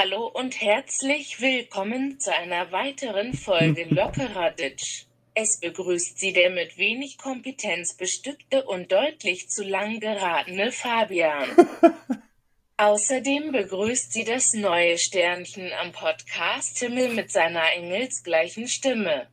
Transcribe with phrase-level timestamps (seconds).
[0.00, 5.06] Hallo und herzlich willkommen zu einer weiteren Folge Lockerer Ditch.
[5.34, 11.48] Es begrüßt Sie der mit wenig Kompetenz bestückte und deutlich zu lang geratene Fabian.
[12.76, 19.26] Außerdem begrüßt sie das neue Sternchen am Podcast Himmel mit seiner engelsgleichen Stimme.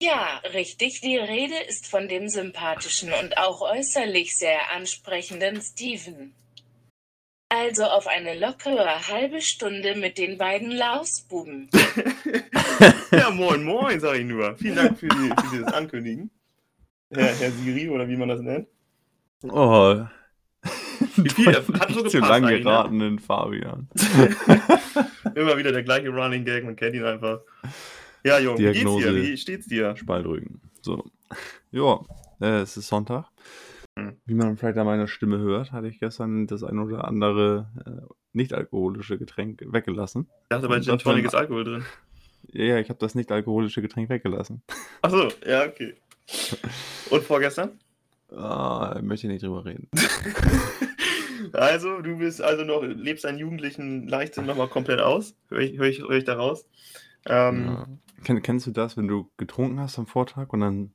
[0.00, 6.34] Ja, richtig, die Rede ist von dem sympathischen und auch äußerlich sehr ansprechenden Steven.
[7.54, 11.68] Also auf eine lockere halbe Stunde mit den beiden Lausbuben.
[13.12, 14.56] ja, moin, moin, sag ich nur.
[14.56, 16.30] Vielen Dank für, die, für dieses Ankündigen.
[17.10, 18.68] Herr, Herr Siri, oder wie man das nennt.
[19.42, 20.02] Oh,
[21.16, 22.70] Wie viel hat so zu gepasst lang eigentlich, ne?
[22.70, 23.86] geratenen Fabian.
[25.34, 27.40] Immer wieder der gleiche Running Gag, man kennt ihn einfach.
[28.24, 28.84] Ja, Junge, wie geht's dir?
[28.84, 29.16] Diagnose.
[29.16, 29.94] Wie steht's dir?
[29.94, 30.62] Spaltrücken.
[30.80, 31.04] So.
[31.70, 32.00] Ja,
[32.40, 33.26] äh, es ist Sonntag.
[33.98, 34.16] Hm.
[34.24, 38.14] Wie man vielleicht an meiner Stimme hört, hatte ich gestern das ein oder andere äh,
[38.32, 40.28] nicht-alkoholische Getränk weggelassen.
[40.44, 41.84] Ich dachte, bei Gin Tonic ist Alkohol drin.
[42.52, 44.62] Ja, ja, ich habe das nicht-alkoholische Getränk weggelassen.
[45.02, 45.94] Achso, ja, okay.
[47.10, 47.78] Und vorgestern?
[48.34, 49.88] Ah, möchte ich nicht drüber reden.
[51.52, 55.34] Also, du bist also noch, lebst deinen jugendlichen Leichtsinn nochmal komplett aus.
[55.48, 56.66] Hör ich, hör ich, hör ich daraus.
[57.26, 57.86] Ähm, Ja.
[58.24, 60.94] Kenn, kennst du das, wenn du getrunken hast am Vortag und dann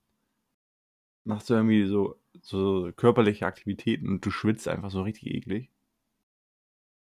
[1.26, 5.70] machst du irgendwie so, so körperliche Aktivitäten und du schwitzt einfach so richtig eklig?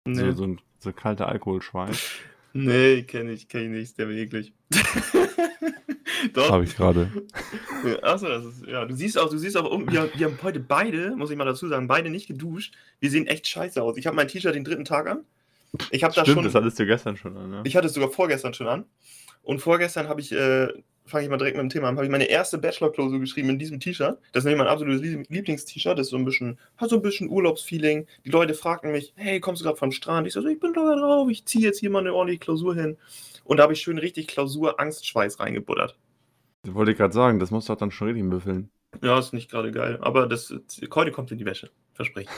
[0.07, 2.11] nee, So, so ein so kalter Alkoholschweiß.
[2.53, 4.53] nee kenne ich, kenn ich nicht, ist der war eklig.
[6.33, 6.51] Doch.
[6.51, 7.11] Habe ich gerade.
[8.03, 10.61] Achso, das ist, ja, du siehst auch, du siehst auch, um- wir, wir haben heute
[10.61, 12.75] beide, muss ich mal dazu sagen, beide nicht geduscht.
[13.01, 13.97] Wir sehen echt scheiße aus.
[13.97, 15.25] Ich habe mein T-Shirt den dritten Tag an.
[15.91, 17.61] Ich habe da Stimmt, schon, das hattest du gestern schon an, ne?
[17.65, 18.85] ich hatte es sogar vorgestern schon an.
[19.47, 20.67] Und vorgestern habe ich, äh,
[21.05, 23.61] fange ich mal direkt mit dem Thema an, habe ich meine erste Bachelor-Klausur geschrieben in
[23.61, 24.19] diesem T-Shirt.
[24.33, 25.97] Das ist nämlich mein absolutes Lie- Lieblings-T-Shirt.
[25.97, 28.09] Das ist so ein bisschen, hat so ein bisschen Urlaubsfeeling.
[28.25, 30.27] Die Leute fragten mich, hey, kommst du gerade vom Strand?
[30.27, 32.97] Ich so, ich bin locker drauf, ich ziehe jetzt hier mal eine ordentliche Klausur hin.
[33.45, 35.97] Und da habe ich schön richtig Klausur-Angstschweiß reingebuttert.
[36.65, 38.71] Das wollte ich gerade sagen, das musst du doch dann schon richtig müffeln.
[39.01, 39.99] Ja, ist nicht gerade geil.
[40.01, 40.53] Aber das
[40.93, 41.71] heute kommt in die Wäsche.
[41.95, 42.29] Verspreche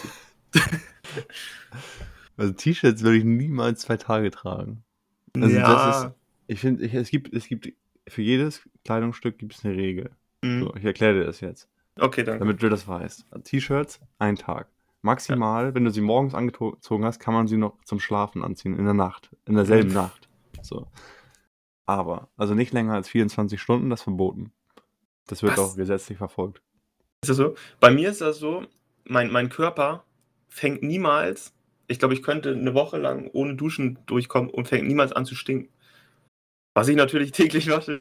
[0.53, 0.61] ich dir.
[2.37, 4.85] Also T-Shirts würde ich niemals zwei Tage tragen.
[5.35, 5.73] Also ja.
[5.73, 6.11] das ist,
[6.49, 7.73] ich finde, es gibt, es gibt,
[8.09, 10.11] für jedes Kleidungsstück gibt es eine Regel.
[10.43, 10.65] mhm.
[10.65, 11.69] So, ich erkläre dir das jetzt,
[12.01, 12.41] Okay, danke.
[12.41, 13.27] damit du das weißt.
[13.45, 14.69] T-Shirts, ein Tag.
[15.03, 18.85] Maximal, wenn du sie morgens angezogen hast, kann man sie noch zum Schlafen anziehen, in
[18.85, 19.95] der Nacht, in derselben Mhm.
[19.95, 20.29] Nacht.
[20.63, 20.89] So.
[21.87, 24.53] Aber, also nicht länger als 24 Stunden, das ist verboten.
[25.27, 25.61] Das wird Was?
[25.73, 26.63] auch gesetzlich verfolgt.
[27.23, 27.55] Ist das so?
[27.81, 28.65] Bei mir ist das so,
[29.05, 30.05] mein, mein Körper
[30.49, 31.53] fängt niemals,
[31.87, 35.35] ich glaube, ich könnte eine Woche lang ohne Duschen durchkommen und fängt niemals an zu
[35.35, 35.73] stinken.
[36.79, 38.01] Was ich natürlich täglich wasche,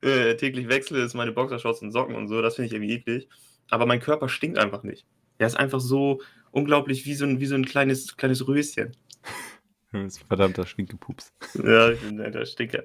[0.00, 3.28] äh, täglich wechsle, ist meine Boxershorts und Socken und so, das finde ich irgendwie eklig.
[3.68, 5.04] Aber mein Körper stinkt einfach nicht.
[5.36, 8.92] Er ist einfach so unglaublich wie so ein, wie so ein kleines, kleines Röschen.
[9.92, 11.32] Das ist verdammter Stinkepups.
[11.62, 12.82] Ja, ich bin der Stinker.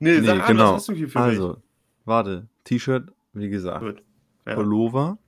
[0.00, 0.72] Nee, Nee, sag an, genau.
[0.72, 1.28] was hast du hier für mich?
[1.28, 1.62] Also,
[2.04, 2.48] warte.
[2.64, 3.80] T-Shirt, wie gesagt.
[3.80, 4.02] Gut.
[4.44, 4.54] Ja.
[4.54, 5.18] Pullover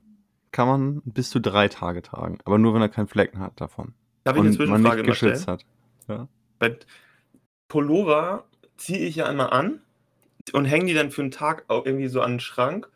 [0.50, 3.94] kann man bis zu drei Tage tragen, aber nur wenn er keinen Flecken hat davon.
[4.24, 5.64] Darf ich eine und man Zwischenfrage nicht geschützt hat.
[6.58, 6.76] Bei
[7.68, 8.47] Pullover
[8.78, 9.80] ziehe ich ja einmal an
[10.52, 12.88] und hänge die dann für einen Tag irgendwie so an den Schrank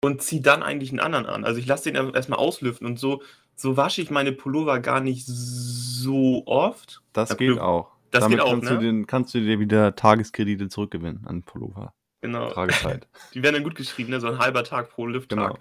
[0.00, 1.44] und ziehe dann eigentlich einen anderen an.
[1.44, 3.22] Also ich lasse den erstmal auslüften und so,
[3.56, 7.02] so wasche ich meine Pullover gar nicht so oft.
[7.12, 7.92] Das Ja, geht auch.
[8.10, 8.76] das Damit geht auch, kannst, ne?
[8.78, 11.94] du den, kannst du dir wieder Tageskredite zurückgewinnen an Pullover.
[12.20, 12.50] Genau.
[12.50, 13.08] Tragezeit.
[13.34, 14.20] Die werden dann gut geschrieben, ne?
[14.20, 15.38] so ein halber Tag pro Lifttag.
[15.38, 15.58] genau.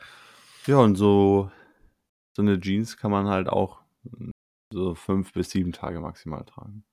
[0.65, 1.51] Ja, und so,
[2.35, 3.79] so eine Jeans kann man halt auch
[4.71, 6.83] so fünf bis sieben Tage maximal tragen.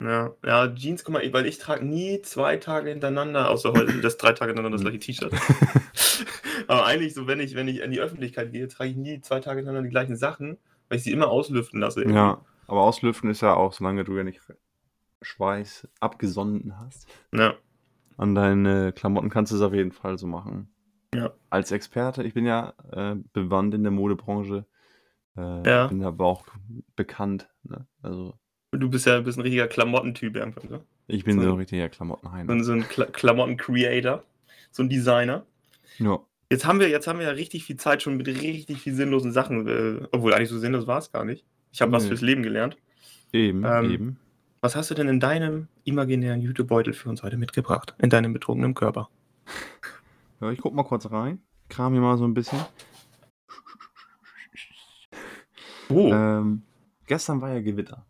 [0.00, 4.16] Ja, ja, Jeans, guck mal, weil ich trage nie zwei Tage hintereinander, außer heute das
[4.16, 5.32] drei Tage hintereinander das gleiche T-Shirt.
[6.68, 9.40] Aber eigentlich so, wenn ich, wenn ich in die Öffentlichkeit gehe, trage ich nie zwei
[9.40, 10.56] Tage hintereinander die gleichen Sachen,
[10.88, 12.00] weil ich sie immer auslüften lasse.
[12.00, 12.16] irgendwie.
[12.18, 14.40] ja, aber auslüften ist ja auch, solange du ja nicht
[15.22, 17.06] Schweiß abgesonnen hast.
[17.34, 17.54] Ja.
[18.16, 20.72] An deine Klamotten kannst du es auf jeden Fall so machen.
[21.14, 21.32] Ja.
[21.50, 24.66] Als Experte, ich bin ja äh, bewandt in der Modebranche,
[25.36, 25.86] äh, Ja.
[25.88, 26.44] bin aber auch
[26.96, 27.50] bekannt.
[27.64, 27.86] Ne?
[28.02, 28.38] Also
[28.72, 30.80] Du bist ja bist ein richtiger Klamottentyp einfach, ne?
[31.08, 31.42] ich bin So.
[31.42, 31.88] so ein richtiger
[32.22, 34.22] ein, so ein Kla Klamotten-Creator,
[34.70, 35.44] so ein Designer.
[35.98, 36.20] Ja.
[36.50, 39.32] Jetzt haben wir, jetzt haben wir ja richtig viel Zeit schon mit richtig viel sinnlosen
[39.32, 41.44] Sachen, äh, obwohl eigentlich so sinnlos war es gar nicht.
[41.72, 42.08] Ich habe was Nee.
[42.10, 42.76] fürs Leben gelernt.
[43.32, 44.20] Eben, Ähm, eben.
[44.60, 47.94] Was hast du denn in deinem imaginären Jutebeutel für uns heute mitgebracht?
[47.98, 49.08] In deinem betrunkenen Körper?
[50.40, 51.40] Ja, ich guck mal kurz rein.
[51.68, 52.58] Kram hier mal so ein bisschen.
[55.88, 56.62] Oh, Ähm,
[57.06, 58.04] gestern war ja Gewitter.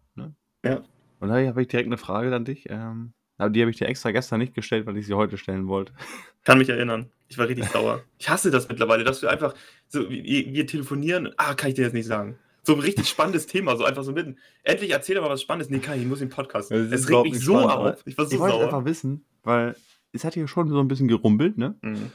[0.64, 0.82] Ja.
[1.20, 2.66] Und da habe ich direkt eine Frage an dich.
[2.68, 5.66] Ähm, aber die habe ich dir extra gestern nicht gestellt, weil ich sie heute stellen
[5.68, 5.92] wollte.
[6.44, 7.10] kann mich erinnern.
[7.28, 8.02] Ich war richtig sauer.
[8.18, 9.54] Ich hasse das mittlerweile, dass wir einfach
[9.88, 12.38] so, wir, wir telefonieren, ah, kann ich dir jetzt nicht sagen.
[12.62, 14.36] So ein richtig spannendes Thema, so einfach so mitten.
[14.62, 15.70] Endlich erzähl doch mal was Spannendes.
[15.70, 16.70] Nee, Kai, ich muss den Podcast.
[16.70, 18.02] Es regt mich so spannend, aber auf.
[18.04, 18.64] Ich war so Ich wollte sauer.
[18.64, 19.74] einfach wissen, weil
[20.12, 21.76] es hat hier schon so ein bisschen gerumpelt, ne?
[21.80, 22.10] Mhm.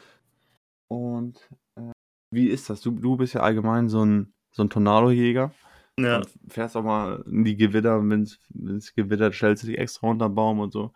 [0.88, 1.91] Und äh,
[2.31, 2.81] wie ist das?
[2.81, 5.51] Du, du bist ja allgemein so ein, so ein Tornadojäger.
[6.00, 6.18] Ja.
[6.18, 10.30] Und fährst auch mal in die Gewitter, wenn es gewittert, stellst du dich extra unter
[10.30, 10.92] den Baum und so.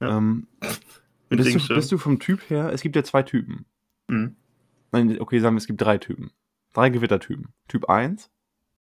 [0.00, 0.16] Ja.
[0.16, 0.48] Ähm,
[1.28, 3.66] bist, du, bist du vom Typ her, es gibt ja zwei Typen.
[4.08, 4.36] Mhm.
[4.92, 6.30] Nein, okay, sagen wir, es gibt drei Typen.
[6.72, 7.52] Drei Gewittertypen.
[7.66, 8.30] Typ 1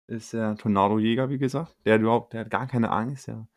[0.08, 1.76] ist der Tornadojäger, wie gesagt.
[1.84, 3.28] Der hat überhaupt, der hat gar keine Angst.
[3.28, 3.48] Der,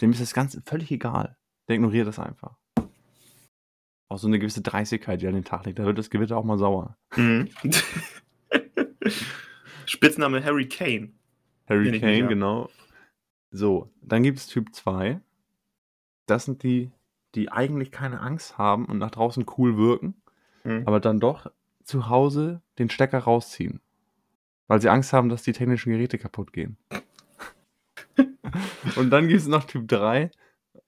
[0.00, 1.36] dem ist das Ganze völlig egal.
[1.68, 2.56] Der ignoriert das einfach.
[4.08, 5.78] Auch so eine gewisse Dreistigkeit, die an den Tag legt.
[5.78, 6.96] Da wird das Gewitter auch mal sauer.
[7.16, 7.48] Mhm.
[9.86, 11.12] Spitzname Harry Kane.
[11.70, 12.26] Harry Kane, ja.
[12.26, 12.68] genau.
[13.50, 15.20] So, dann gibt es Typ 2.
[16.26, 16.90] Das sind die,
[17.34, 20.14] die eigentlich keine Angst haben und nach draußen cool wirken,
[20.64, 20.82] Mhm.
[20.86, 21.50] aber dann doch
[21.84, 23.80] zu Hause den Stecker rausziehen.
[24.68, 26.76] Weil sie Angst haben, dass die technischen Geräte kaputt gehen.
[28.96, 30.30] und dann gibt es noch Typ 3.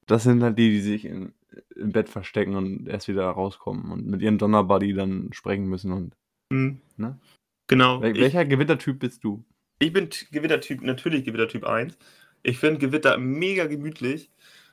[0.06, 1.32] Das sind halt die, die sich in,
[1.74, 5.92] im Bett verstecken und erst wieder rauskommen und mit ihrem Donnerbuddy dann sprechen müssen.
[5.92, 6.16] Und
[6.50, 6.80] Mhm.
[6.96, 7.18] Ne?
[7.66, 8.02] Genau.
[8.02, 9.42] Wel welcher Gewittertyp bist du?
[9.82, 11.96] Ich bin Gewittertyp, natürlich Gewittertyp 1.
[12.42, 14.30] Ich finde Gewitter mega gemütlich.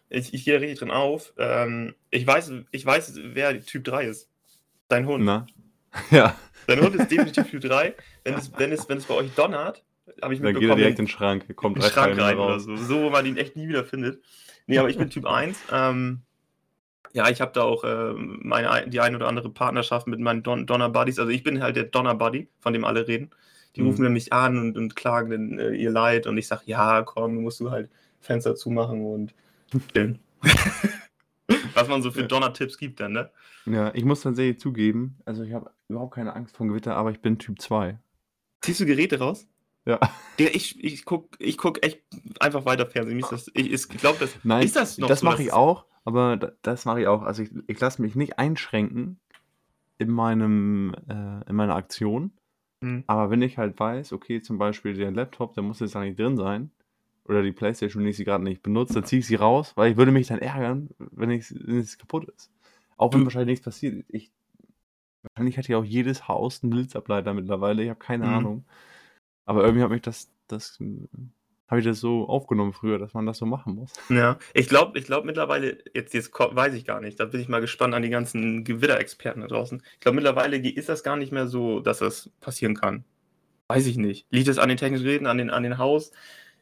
[0.10, 1.34] Ich, ich gehe da richtig drin auf.
[1.38, 4.30] Ähm, ich, weiß, ich weiß, wer Typ 3 ist.
[4.88, 5.24] Dein Hund.
[5.26, 5.46] Na?
[6.12, 6.36] Ja,
[6.68, 7.96] Dein Hund ist definitiv Typ 3.
[8.24, 9.84] Wenn es, wenn es, wenn es bei euch donnert,
[10.22, 11.56] habe ich dann geht er direkt in den Schrank.
[11.56, 12.64] Kommt in den Schrank rein mehr oder raus.
[12.64, 12.76] so.
[12.76, 14.24] So, wo man ihn echt nie wieder findet.
[14.68, 15.58] Nee, aber ich bin Typ 1.
[15.72, 16.22] Ähm,
[17.14, 20.44] ja, ich habe da auch ähm, meine, ein- die ein oder andere Partnerschaft mit meinen
[20.44, 21.18] Don Donner Buddies.
[21.18, 23.32] Also ich bin halt der Donner Buddy, von dem alle reden.
[23.80, 23.88] Die Mhm.
[23.92, 27.36] rufen nämlich an und, und klagen dann, äh, ihr Leid und ich sage, ja, komm,
[27.36, 27.90] du musst du halt
[28.20, 29.34] Fenster zumachen und
[29.94, 30.20] chillen.
[31.74, 32.24] Was man so für.
[32.24, 33.30] Donner-Tipps gibt dann, ne?
[33.66, 37.22] Ja, ich muss tatsächlich zugeben, also ich habe überhaupt keine Angst vor Gewitter, aber ich
[37.22, 37.98] bin Typ 2.
[38.62, 39.48] Ziehst du Geräte raus?
[39.86, 40.00] Ja.
[40.38, 42.02] Ich, ich guck, ich guck echt
[42.40, 43.24] einfach weiter Fernsehen.
[43.30, 46.38] Das, ich ich glaube, das Nein, ist das noch das so, mache ich auch, aber
[46.38, 47.22] da- das mache ich auch.
[47.24, 49.20] Also ich, ich lasse mich nicht einschränken
[49.98, 52.32] in meinem, äh, in meiner Aktion.
[52.82, 53.04] Mhm.
[53.08, 56.20] Aber wenn ich halt weiß, okay, zum Beispiel der Laptop, der muss jetzt da nicht
[56.20, 56.72] drin sein,
[57.26, 59.92] oder die Playstation, wenn ich sie gerade nicht benutze, dann ziehe ich sie raus, weil
[59.92, 62.52] ich würde mich dann ärgern, wenn, ich, wenn es kaputt ist.
[62.98, 64.06] Auch wenn Du- wahrscheinlich nichts passiert.
[64.10, 64.32] Ich,
[65.24, 68.30] wahrscheinlich hat ja auch jedes Haus einen Blitzableiter mittlerweile, ich habe keine Mhm.
[68.30, 68.66] Ahnung.
[69.46, 70.80] Aber irgendwie hat mich das, das
[71.70, 73.94] habe ich das so aufgenommen früher, dass man das so machen muss.
[74.10, 77.48] Ja, ich glaube, ich glaube mittlerweile, jetzt, jetzt weiß ich gar nicht, da bin ich
[77.48, 79.82] mal gespannt an die ganzen Gewitterexperten da draußen.
[79.94, 83.06] Ich glaube, mittlerweile ist das gar nicht mehr so, dass das passieren kann.
[83.68, 84.26] Weiß ich nicht.
[84.32, 86.12] Liegt es an den technischen Geräten, an den, an den Haus?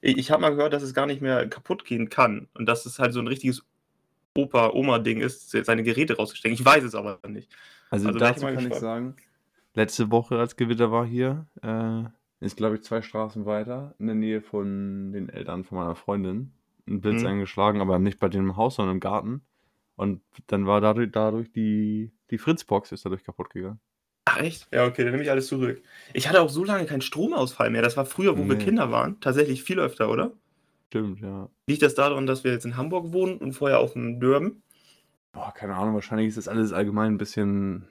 [0.01, 2.85] Ich, ich habe mal gehört, dass es gar nicht mehr kaputt gehen kann und dass
[2.85, 3.63] es halt so ein richtiges
[4.35, 6.53] Opa-Oma-Ding ist, seine Geräte rauszustecken.
[6.53, 7.49] Ich weiß es aber nicht.
[7.89, 8.81] Also, Also ich dazu mal kann ich gespannt.
[8.81, 9.15] sagen,
[9.73, 12.03] letzte Woche, als Gewitter war hier, äh,
[12.39, 16.51] ist, glaube ich, zwei Straßen weiter, in der Nähe von den Eltern von meiner Freundin,
[16.87, 17.27] ein Blitz Mhm.
[17.29, 19.41] eingeschlagen, aber nicht bei dem Haus, sondern im Garten.
[19.95, 23.79] Und dann war dadurch, dadurch die, die Fritzbox ist dadurch kaputt gegangen.
[24.25, 24.67] Ach echt?
[24.71, 25.81] Ja, okay, dann nehme ich alles zurück.
[26.13, 27.81] Ich hatte auch so lange keinen Stromausfall mehr.
[27.81, 28.63] Das war früher, wo wir Nee.
[28.63, 30.33] Kinder waren, tatsächlich viel öfter, oder?
[30.87, 31.49] Stimmt, ja.
[31.67, 34.61] Liegt das daran, dass wir jetzt in Hamburg wohnen und vorher auf dem Dörben?
[35.31, 37.87] Boah, keine Ahnung, wahrscheinlich ist das alles allgemein ein bisschen,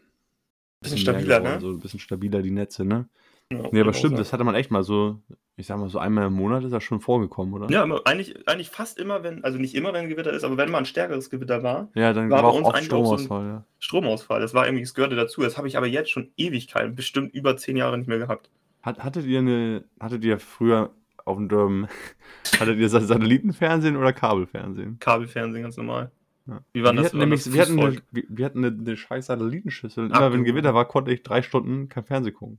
[0.83, 1.61] Bisschen mehr stabiler, geworden, ne?
[1.61, 3.09] So ein bisschen stabiler, die Netze, ne?
[3.53, 5.21] Ja, Nee, aber stimmt, das hatte man echt mal so,
[5.57, 7.71] ich sag mal so einmal im Monat ist das schon vorgekommen, oder?
[7.71, 10.69] Ja, immer, eigentlich, eigentlich fast immer, wenn, also nicht immer, wenn Gewitter ist, aber wenn
[10.71, 13.19] mal ein stärkeres Gewitter war, Ja, dann War war, bei uns eigentlich auch so ein-
[13.21, 13.65] Stromausfall, ja.
[13.79, 14.41] Stromausfall.
[14.41, 15.43] Das war irgendwie, es gehörte dazu.
[15.43, 18.51] Das habe ich aber jetzt schon Ewigkeiten, bestimmt über zehn Jahre nicht mehr gehabt.
[18.83, 20.91] Hat, hattet ihr eine, hattet ihr früher
[21.25, 21.87] auf dem Dörren,
[22.59, 24.99] hattet ihr Sa- Satellitenfernsehen oder Kabelfernsehen?
[24.99, 26.11] Kabelfernsehen ganz normal.
[26.49, 26.61] Ja.
[26.73, 27.11] Wie waren wir das?
[27.13, 30.07] hatten nämlich, das wir hatten, eine, wir, hatten eine, scheiß Satellitenschüssel.
[30.07, 30.45] Und Ach immer wenn.
[30.45, 32.59] Gewitter war, konnte ich drei Stunden kein Fernsehen gucken.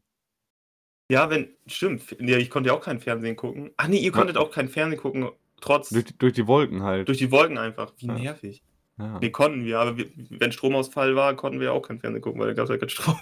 [1.10, 2.04] Ja, wenn, stimmt.
[2.20, 3.72] Nee, ich konnte ja auch kein Fernsehen gucken.
[3.78, 5.30] Ach nee, ihr Wa- konntet auch kein Fernsehen gucken,
[5.62, 7.08] trotz, Durch, die- durch die Wolken halt.
[7.08, 7.94] durch die Wolken einfach.
[7.98, 8.14] Wie Ja.
[8.14, 8.62] nervig.
[9.00, 9.18] ja.
[9.20, 12.48] Nee, konnten wir, aber wir, wenn Stromausfall war, konnten wir auch kein Fernsehen gucken, weil
[12.48, 13.18] da gab es ja keinen Strom.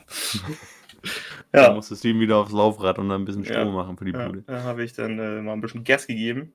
[1.52, 3.54] Dann ja, musstest du ihm wieder aufs Laufrad und dann ein bisschen Ja.
[3.54, 4.44] Strom machen für die ja Bude.
[4.48, 6.54] da habe ich dann äh, mal ein bisschen Gas gegeben.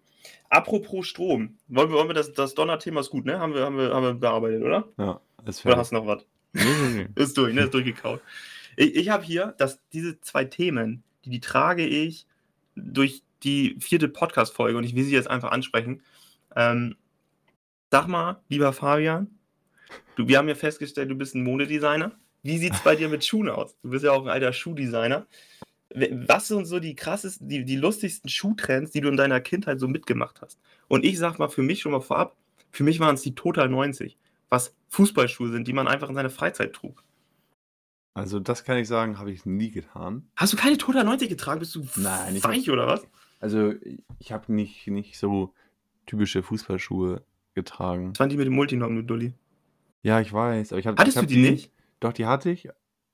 [0.49, 3.38] Apropos Strom, wollen wir, wollen wir das, das Donner-Thema ist gut, ne?
[3.38, 4.88] Haben wir, haben, wir, haben wir bearbeitet, oder?
[4.99, 5.78] Ja, ist Oder fertig.
[5.78, 6.26] hast du noch was?
[6.52, 7.06] Nee, nee, nee.
[7.22, 7.62] Ist durch, ne?
[7.62, 8.20] Ist durchgekaut.
[8.76, 12.26] Ich, ich habe hier, dass diese zwei Themen, die, die trage ich
[12.74, 16.02] durch die vierte Podcast-Folge und ich will sie jetzt einfach ansprechen.
[16.56, 16.96] Ähm,
[17.90, 19.28] sag mal, lieber Fabian,
[20.16, 22.12] du, wir haben ja festgestellt, du bist ein Modedesigner.
[22.42, 23.76] Wie sieht es bei dir mit Schuhen aus?
[23.82, 25.26] Du bist ja auch ein alter Schuhdesigner.
[25.92, 29.88] Was sind so die krassesten, die, die lustigsten Schuhtrends, die du in deiner Kindheit so
[29.88, 30.58] mitgemacht hast?
[30.88, 32.36] Und ich sag mal für mich schon mal vorab,
[32.70, 34.16] für mich waren es die Total 90,
[34.48, 37.02] was Fußballschuhe sind, die man einfach in seiner Freizeit trug.
[38.14, 40.28] Also das kann ich sagen, habe ich nie getan.
[40.36, 41.60] Hast du keine Total 90 getragen?
[41.60, 43.06] Bist du Nein, ich weich oder was?
[43.38, 43.72] Also,
[44.18, 45.54] ich habe nicht, nicht so
[46.06, 47.24] typische Fußballschuhe
[47.54, 48.12] getragen.
[48.12, 49.34] Das waren die mit dem Multinorm, du Dulli.
[50.02, 51.72] Ja, ich weiß, aber ich habe Hattest ich du hab die nicht?
[52.00, 52.68] Doch, die hatte ich,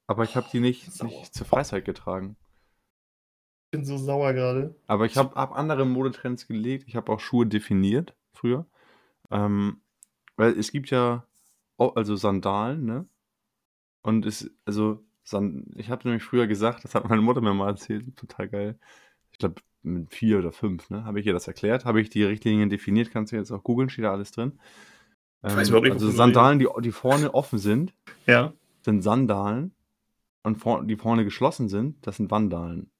[0.06, 2.36] aber ich habe die nicht, nicht zur Freizeit getragen.
[3.66, 4.76] Ich bin so sauer gerade.
[4.86, 6.84] Aber ich habe hab andere Modetrends gelegt.
[6.86, 8.66] Ich habe auch Schuhe definiert früher.
[9.30, 9.80] Ähm,
[10.36, 11.24] weil es gibt ja
[11.78, 13.06] also Sandalen, ne?
[14.06, 15.04] Und es, also,
[15.74, 18.78] ich habe nämlich früher gesagt, das hat meine Mutter mir mal erzählt, total geil.
[19.32, 21.04] Ich glaube, mit vier oder fünf, ne?
[21.04, 23.88] Habe ich ihr das erklärt, habe ich die Richtlinien definiert, kannst du jetzt auch googeln,
[23.88, 24.52] steht da alles drin.
[25.42, 27.94] Ich weiß Ähm, überhaupt nicht, also wovon du Sandalen, die, die vorne offen sind,
[28.26, 28.52] Ja.
[28.82, 29.74] sind Sandalen
[30.44, 32.90] und vor, die vorne geschlossen sind, das sind Vandalen.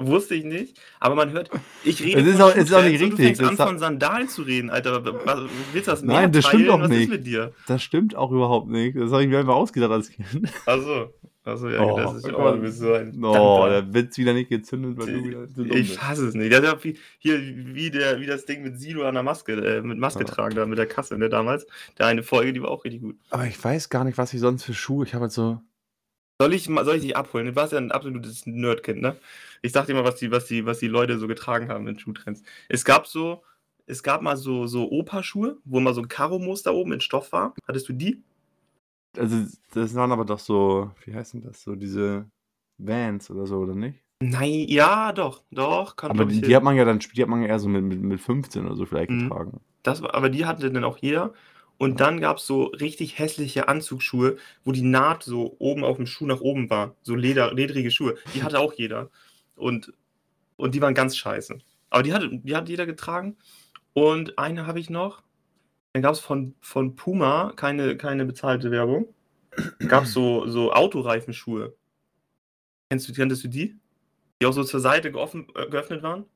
[0.00, 1.50] Wusste ich nicht, aber man hört,
[1.84, 3.78] ich rede Es ist auch- es ist auch nicht richtig, Du fängst das an von
[3.78, 5.04] Sandalen zu reden, Alter.
[5.26, 5.40] Was,
[5.72, 7.02] willst du das Nein, mehr das stimmt doch Was nicht.
[7.02, 7.52] ist mit dir?
[7.66, 8.96] Das stimmt auch überhaupt nicht.
[8.96, 10.28] Das habe ich mir einfach ausgedacht als Kind.
[10.66, 11.12] Also,
[11.44, 12.52] also ja, Oh, das ist guck oh, mal.
[12.54, 13.68] du bist so ein Oh, Dampfer.
[13.82, 16.02] der Witz wieder nicht gezündet, weil du wieder zu dumm Ich bist.
[16.08, 16.52] hasse es nicht.
[16.52, 17.38] Das ist ja wie, hier,
[17.74, 20.26] wie, der, wie das Ding mit Silo an der Maske, äh, mit Maske Ja.
[20.26, 21.66] tragen, da mit der Kasse, ne, damals.
[21.98, 23.16] Der eine Folge, die war auch richtig gut.
[23.30, 25.04] Aber ich weiß gar nicht, was ich sonst für Schuhe.
[25.04, 25.60] Ich habe halt so.
[26.42, 27.46] Soll ich, soll ich dich abholen?
[27.46, 29.16] Du warst ja ein absolutes Nerdkind, ne?
[29.62, 31.96] Ich sag dir mal, was die, was die, was die Leute so getragen haben in
[31.96, 32.42] Schuhtrends.
[32.68, 33.44] Es gab so,
[33.86, 37.54] es gab mal so, so Opa-Schuhe, wo mal so ein Karo-Muster oben in Stoff war.
[37.68, 38.24] Hattest du die?
[39.16, 40.90] Also, das waren aber doch so.
[41.04, 41.62] Wie heißen das?
[41.62, 42.26] So diese
[42.78, 44.00] Vans oder so, oder nicht?
[44.20, 47.42] Nein, ja, doch, doch, kann Aber die, die hat man ja dann die hat man
[47.42, 49.28] ja eher so mit, mit, mit 15 oder so vielleicht Mhm.
[49.28, 49.60] getragen.
[49.84, 51.34] Das, war- aber die hatte dann auch jeder.
[51.82, 56.06] Und dann gab es so richtig hässliche Anzugsschuhe, wo die Naht so oben auf dem
[56.06, 56.94] Schuh nach oben war.
[57.02, 58.14] So Leder, ledrige Schuhe.
[58.36, 59.10] Die hatte auch jeder.
[59.56, 59.92] Und,
[60.54, 61.58] und die waren ganz scheiße.
[61.90, 63.36] Aber die, hatte, die hat jeder getragen.
[63.94, 65.24] Und eine habe ich noch.
[65.92, 69.12] Dann gab es von, von Puma keine, keine bezahlte Werbung.
[69.88, 71.74] Gab es so, so Autoreifenschuhe.
[72.90, 73.76] Kennst du, kanntest du die?
[74.40, 76.26] Die auch so zur Seite geoffen, äh, geöffnet waren?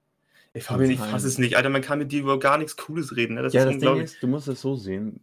[0.55, 1.57] Ich ich fasse es nicht.
[1.57, 3.35] Alter, man kann mit dir über gar nichts Cooles reden.
[3.35, 3.43] Ne?
[3.43, 5.21] Das ja, ist das Ding ist, du musst es so sehen.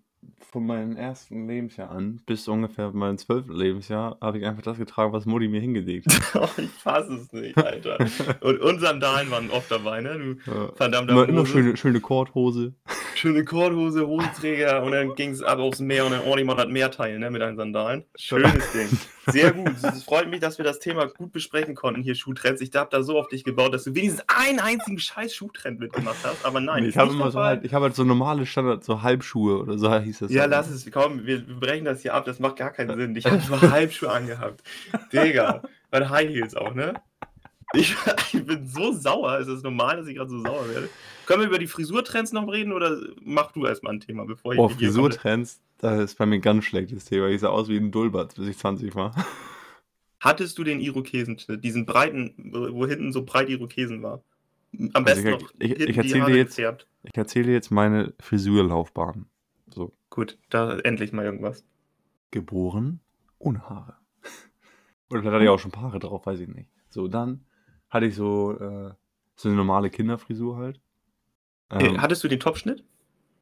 [0.52, 5.12] Von meinem ersten Lebensjahr an bis ungefähr meinem zwölften Lebensjahr habe ich einfach das getragen,
[5.14, 6.24] was Mutti mir hingelegt hat.
[6.44, 7.98] Oh, ich fasse es nicht, Alter.
[8.42, 10.38] Und, und Sandalen waren oft dabei, ne?
[10.46, 10.72] Du Ja.
[10.76, 12.74] verdammter Immer, immer schöne, schöne Korthose.
[13.16, 16.68] schöne Korthose, Hosenträger und dann ging es ab aufs Meer und dann ordentlich mal das
[16.68, 17.32] Meer teilen, ne?
[17.32, 18.04] Mit deinen Sandalen.
[18.16, 18.90] Schönes Ding.
[19.28, 19.72] Sehr gut.
[19.82, 22.62] Es freut mich, dass wir das Thema gut besprechen konnten hier, Schuhtrends.
[22.62, 26.18] Ich habe da so auf dich gebaut, dass du wenigstens einen einzigen scheiß Schuhtrend mitgemacht
[26.24, 26.46] hast.
[26.46, 28.84] Aber nein, Nee, ist ich habe immer so halt, ich habe halt so normale Standard,
[28.84, 30.32] so Halbschuhe oder so hieß das.
[30.32, 30.52] Ja, halt.
[30.52, 30.90] lass es.
[30.92, 32.26] Komm, wir, brechen das hier ab.
[32.26, 33.16] Das macht gar keinen Sinn.
[33.16, 34.62] Ich habe nur Halbschuhe angehabt.
[35.12, 35.62] Digga.
[35.90, 36.94] Bei High Heels auch, ne?
[37.74, 37.96] Ich,
[38.34, 39.40] ich bin so sauer.
[39.40, 40.90] Ist es normal, dass ich gerade so sauer werde?
[41.26, 44.60] Können wir über die Frisurtrends noch reden oder mach du erstmal ein Thema, bevor ich
[44.60, 47.28] Oh, Frisurtrends, das ist bei mir ein ganz schlechtes Thema.
[47.28, 49.14] Ich sah aus wie ein Dulbert, bis ich 20 war.
[50.20, 52.34] Hattest du den Irokesenschnitt, diesen breiten,
[52.72, 54.24] wo hinten so breit Irokesen war?
[54.94, 56.60] Am Also besten ich- noch ich- ich die erzähl dir jetzt-.
[56.60, 59.26] Ich erzähle dir jetzt meine Frisurlaufbahn.
[59.74, 61.64] So, Gut, da endlich mal irgendwas.
[62.32, 63.00] geboren
[63.40, 63.96] ohne Haare.
[65.10, 66.70] Oder vielleicht hatte ich auch schon Haare drauf, weiß ich nicht.
[66.90, 67.46] So, dann
[67.90, 68.94] hatte ich so, äh,
[69.36, 70.80] so eine normale Kinderfrisur halt.
[71.80, 72.84] Äh, Ähm, Hattest du den Topschnitt?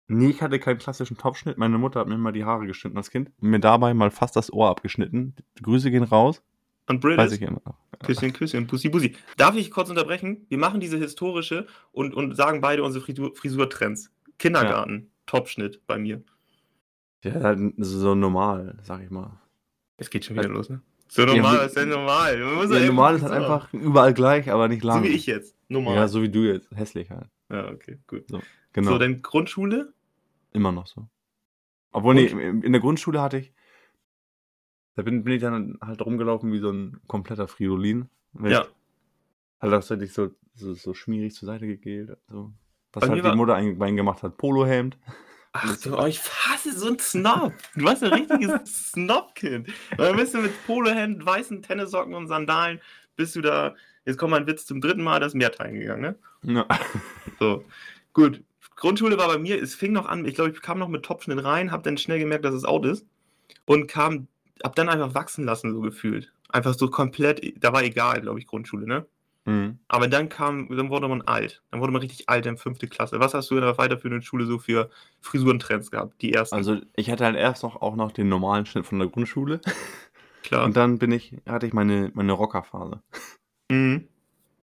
[0.07, 1.57] nee, ich hatte keinen klassischen Topschnitt.
[1.57, 4.35] Meine Mutter hat mir mal die Haare geschnitten als Kind und mir dabei mal fast
[4.35, 5.35] das Ohr abgeschnitten.
[5.61, 6.41] Grüße gehen raus.
[6.87, 7.33] Und Weiß Brillis?
[7.33, 7.77] ich immer noch.
[8.03, 9.15] Küsschen, Küsschen, Bussi, Bussi.
[9.37, 10.45] Darf ich kurz unterbrechen?
[10.49, 14.11] Wir machen diese historische und, und sagen beide unsere Frisur, Frisurtrends.
[14.39, 16.23] Kindergarten, Topschnitt bei mir.
[17.23, 19.39] Ja, halt so normal, sag ich mal.
[19.97, 20.53] Es geht schon wieder Ja.
[20.53, 20.81] los, ne?
[21.07, 22.37] So normal, Ja, ist ja normal.
[22.39, 25.03] Man muss Ja, ja normal ist halt einfach überall gleich, aber nicht lang.
[25.03, 25.55] So wie ich jetzt.
[25.67, 25.95] Normal.
[25.95, 26.69] Ja, so wie du jetzt.
[26.73, 27.27] Hässlich halt.
[27.51, 28.25] Ja, okay, gut.
[28.73, 28.91] Genau.
[28.91, 29.93] So, dann Grundschule?
[30.53, 31.07] Immer noch so.
[31.91, 33.53] Obwohl, nee, in der Grundschule hatte ich.
[34.95, 38.09] Da bin, bin ich dann halt rumgelaufen wie so ein kompletter Fridolin.
[38.41, 38.65] Ja.
[39.59, 42.17] Halt auch so, so, so, so schmierig zur Seite gegelt.
[42.27, 42.53] So.
[42.93, 44.37] Was halt die Mutter eigentlich gemacht hat.
[44.37, 44.97] Polohemd.
[45.53, 47.53] Ach du, oh, ich fasse so ein Snob.
[47.75, 49.67] Du warst ein richtiges Snob-Kind.
[49.67, 52.79] Und dann bist du mit Polohemd, weißen Tennissocken und Sandalen,
[53.17, 56.15] bist du da, jetzt kommt mein Witz zum dritten Mal, das Meer teilen gegangen, ne?
[56.43, 56.65] Ja.
[57.39, 57.63] So,
[58.13, 58.43] gut.
[58.75, 61.43] Grundschule war bei mir, es fing noch an, ich glaube, ich kam noch mit Topfschnitt
[61.43, 63.05] rein, habe dann schnell gemerkt, dass es out ist
[63.65, 64.27] und kam,
[64.63, 66.33] hab dann einfach wachsen lassen, so gefühlt.
[66.49, 69.05] Einfach so komplett, da war egal, glaube ich, Grundschule, ne?
[69.45, 69.79] Mhm.
[69.87, 71.61] Aber dann kam, dann wurde man alt.
[71.71, 73.19] Dann wurde man richtig alt in fünfte Klasse.
[73.19, 74.89] Was hast du in der weiterführenden Schule so für
[75.19, 76.21] Frisurentrends gehabt?
[76.21, 79.07] Die ersten, Also ich hatte halt erst noch auch noch den normalen Schnitt von der
[79.07, 79.61] Grundschule.
[80.43, 80.65] klar.
[80.65, 83.01] Und dann bin ich, hatte ich meine, meine Rockerphase.
[83.71, 84.07] Mhm.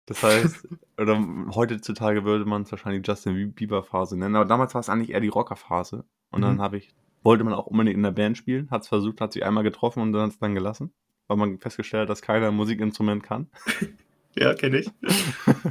[0.07, 0.67] Das heißt,
[0.99, 1.19] oder
[1.55, 5.29] heutzutage würde man es wahrscheinlich Justin Bieber-Phase nennen, aber damals war es eigentlich eher die
[5.29, 6.03] Rocker-Phase.
[6.31, 6.61] Und dann Mhm.
[6.61, 9.43] habe ich, wollte man auch unbedingt in der Band spielen, hat es versucht, hat sich
[9.43, 10.91] einmal getroffen und dann hat es dann gelassen,
[11.27, 13.47] weil man festgestellt hat, dass keiner ein Musikinstrument kann.
[14.37, 14.91] Ja, kenne ich.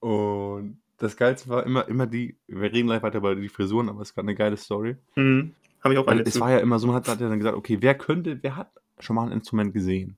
[0.00, 4.02] Und das Geilste war immer, immer die, wir reden gleich weiter über die Frisuren, aber
[4.02, 4.94] es ist gerade eine geile Story.
[5.16, 5.52] Mhm.
[5.82, 7.56] Habe ich auch eine es war ja immer so, man hat, hat er dann gesagt,
[7.56, 10.16] okay, wer könnte, wer hat schon mal ein Instrument gesehen?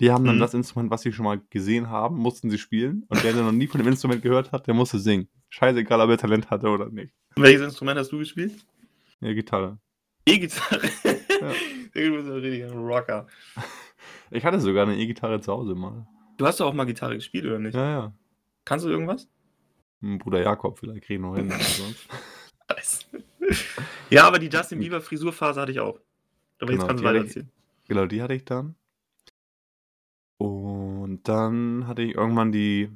[0.00, 0.40] Die haben dann Mhm.
[0.40, 3.04] das Instrument, was sie schon mal gesehen haben, mussten sie spielen.
[3.08, 5.28] Und wer noch nie von dem Instrument gehört hat, der musste singen.
[5.48, 7.12] Scheißegal, ob er Talent hatte oder nicht.
[7.36, 8.52] Welches Instrument hast du gespielt?
[9.20, 9.78] Ja, Gitarre.
[10.26, 10.80] E-Gitarre.
[11.02, 13.26] du bist ein richtiger Rocker.
[14.30, 16.06] Ich hatte sogar eine E-Gitarre zu Hause mal.
[16.36, 17.74] Du hast doch auch mal Gitarre gespielt, oder nicht?
[17.74, 18.12] Ja, ja.
[18.64, 19.26] Kannst du irgendwas?
[20.00, 21.48] Mein Bruder Jakob, vielleicht kriege ich noch hin.
[21.50, 22.06] sonst.
[22.70, 23.06] Nice.
[24.10, 25.98] ja, aber die Justin Bieber Frisurphase hatte ich auch.
[26.60, 27.50] Aber jetzt Genau, kannst du weiter erzählen.
[27.88, 28.74] Genau, die hatte ich dann.
[30.38, 32.88] Und dann hatte ich irgendwann die,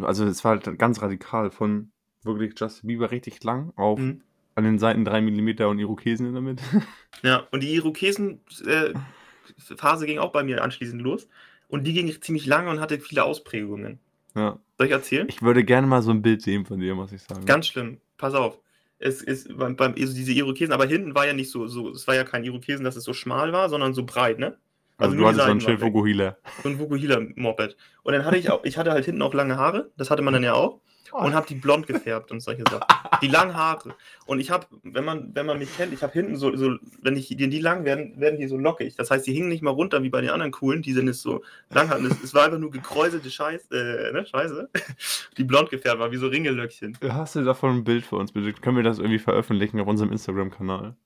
[0.00, 1.90] also es war halt ganz radikal von
[2.22, 4.20] wirklich Justin Bieber richtig lang auf Mhm.
[4.56, 6.64] an den Seiten 3 mm und Irokesen in der Mitte.
[7.22, 11.28] Ja, und die Irokesen-Phase ging auch bei mir anschließend los.
[11.68, 13.98] Und die ging ziemlich lange und hatte viele Ausprägungen.
[14.34, 14.58] ja.
[14.78, 15.26] Soll ich erzählen?
[15.30, 17.46] Ich würde gerne mal so ein Bild sehen von dir, muss ich sagen.
[17.46, 17.98] Ganz schlimm.
[18.18, 18.60] Pass auf.
[18.98, 22.06] Es ist beim, beim also diese Irokesen, aber hinten war ja nicht so, so, es
[22.06, 24.58] war ja kein Irokesen, dass es so schmal war, sondern so breit, ne?
[24.98, 25.80] Also, du hattest so einen weg.
[25.80, 26.36] Vokuhila.
[26.62, 27.76] So ein Vokuhila-Moped.
[28.02, 30.32] Und dann hatte ich auch, ich hatte halt hinten auch lange Haare, das hatte man
[30.32, 30.80] dann ja auch,
[31.12, 32.86] und habe die blond gefärbt und solche Sachen.
[33.22, 33.94] Die langen Haare.
[34.26, 37.16] Und ich habe, wenn man, wenn man mich kennt, ich habe hinten so, so, wenn
[37.16, 38.96] ich die, die lang werden, werden die so lockig.
[38.96, 41.22] Das heißt, die hingen nicht mal runter wie bei den anderen coolen, die sind jetzt
[41.22, 42.06] so lang hatten.
[42.06, 44.68] Es, es war einfach nur gekräuselte Scheiße, äh, ne, Scheiße,
[45.36, 46.98] die blond gefärbt war, wie so Ringellöckchen.
[47.08, 48.52] Hast du davon ein Bild für uns bitte?
[48.52, 50.96] Können wir das irgendwie veröffentlichen auf unserem Instagram-Kanal?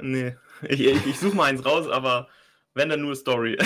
[0.00, 2.28] Nee, ich, ich, ich suche mal eins raus, aber
[2.74, 3.58] wenn dann nur Story.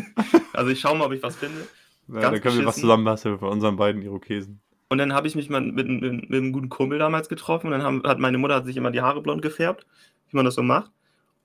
[0.52, 1.66] also ich schaue mal, ob ich was finde.
[2.08, 2.80] Ja, dann können wir was beschissen.
[2.82, 4.60] zusammenbasteln für unseren beiden Irokesen.
[4.88, 7.72] Und dann habe ich mich mal mit, mit, mit einem guten Kumpel damals getroffen und
[7.72, 9.86] dann haben, hat meine Mutter hat sich immer die Haare blond gefärbt,
[10.28, 10.90] wie man das so macht.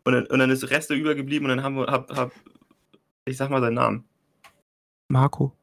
[0.04, 2.32] Und dann, und dann ist Reste übergeblieben und dann haben wir, hab, hab,
[3.26, 4.04] ich sag mal seinen Namen.
[5.08, 5.56] Marco.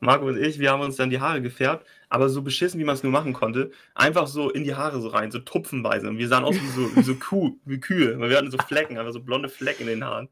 [0.00, 2.94] Marco und ich, wir haben uns dann die Haare gefärbt, aber so beschissen, wie man
[2.94, 3.70] es nur machen konnte.
[3.94, 6.08] Einfach so in die Haare so rein, so tupfenweise.
[6.08, 8.58] Und wir sahen aus wie so, wie so Kuh, wie Kühe, weil wir hatten so
[8.58, 10.28] Flecken, einfach so blonde Flecken in den Haaren.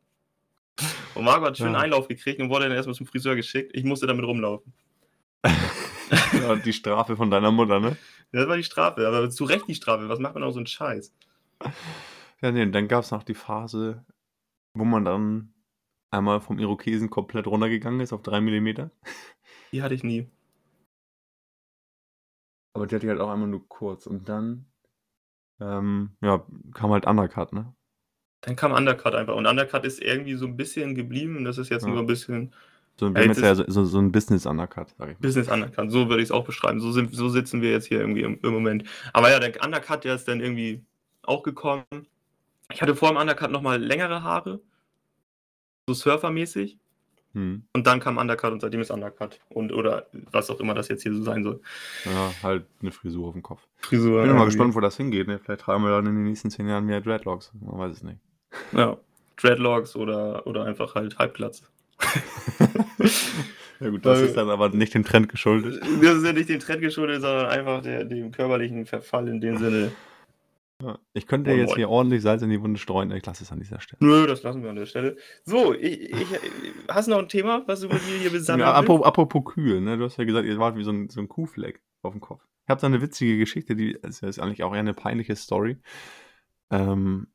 [1.15, 1.79] Und Marco hat schön Ja.
[1.79, 3.71] Einlauf gekriegt und wurde dann erstmal zum Friseur geschickt.
[3.75, 4.73] Ich musste damit rumlaufen.
[5.45, 7.97] ja, die Strafe von deiner Mutter, ne?
[8.33, 10.09] Das war die Strafe, aber zu Recht die Strafe.
[10.09, 11.13] Was macht man auch so einen Scheiß?
[12.41, 14.05] Ja, nee, und dann gab es noch die Phase,
[14.75, 15.54] wo man dann
[16.17, 18.91] einmal vom Irokesen komplett runtergegangen ist auf 3 mm.
[19.73, 20.29] Die hatte ich nie.
[22.75, 24.07] Aber die hatte ich halt auch einmal nur kurz.
[24.07, 24.67] Und dann
[25.61, 27.73] ähm, ja, kam halt Undercut, ne?
[28.43, 29.35] Dann kam Undercut einfach.
[29.35, 31.45] Und Undercut ist irgendwie so ein bisschen geblieben.
[31.45, 31.91] Das ist jetzt Ja.
[31.91, 32.53] nur ein bisschen
[32.97, 35.21] So, das- ja so, so, ein Business-Undercut, sag ich mal.
[35.21, 35.91] Business Undercut.
[35.91, 36.81] So würde ich es auch beschreiben.
[36.81, 38.85] So, sind, so sitzen wir jetzt hier irgendwie im, im Moment.
[39.13, 40.85] Aber ja, der Undercut, der ist dann irgendwie
[41.23, 41.85] auch gekommen.
[42.73, 44.61] Ich hatte vor dem Undercut nochmal längere Haare.
[45.89, 46.79] So surfermäßig.
[47.35, 47.65] Hm.
[47.73, 49.41] Und dann kam Undercut und seitdem ist Undercut.
[49.49, 51.61] Und oder was auch immer das jetzt hier so sein soll.
[52.05, 53.67] Ja, halt eine Frisur auf dem Kopf.
[53.79, 54.23] Frisur.
[54.23, 55.27] Bin mal gespannt, wo das hingeht.
[55.27, 55.39] Ne?
[55.39, 57.51] Vielleicht tragen wir dann in den nächsten zehn Jahren mehr Dreadlocks.
[57.61, 58.19] Man weiß es nicht.
[58.73, 58.97] Ja.
[59.37, 61.63] Dreadlocks oder, oder einfach halt Halbplatz.
[63.81, 65.83] Ja gut, das Weil- ist dann aber nicht dem Trend geschuldet.
[66.01, 69.59] Das ist ja nicht dem Trend geschuldet, sondern einfach der, dem körperlichen Verfall in dem
[69.59, 69.93] Sinne.
[71.13, 71.77] Ich könnte Moin, jetzt moin.
[71.77, 73.11] hier ordentlich Salz in die Wunde streuen.
[73.13, 73.99] Ich lasse es an dieser Stelle.
[74.05, 75.17] Nö, das lassen wir an der Stelle.
[75.45, 76.27] So, ich, ich,
[76.89, 79.81] hast du noch ein Thema, was du mit mir hier besammelt Ja, apropos, apropos kühl,
[79.81, 79.97] ne?
[79.99, 82.43] Du hast ja gesagt, ihr wart wie so ein, so ein Kuhfleck auf dem Kopf.
[82.65, 85.79] Ich habe da eine witzige Geschichte, die ist, ist eigentlich auch eher eine peinliche Story.
[86.71, 87.29] Ähm,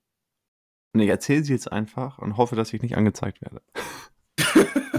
[0.94, 3.62] und ich erzähle sie jetzt einfach und hoffe, dass ich nicht angezeigt werde.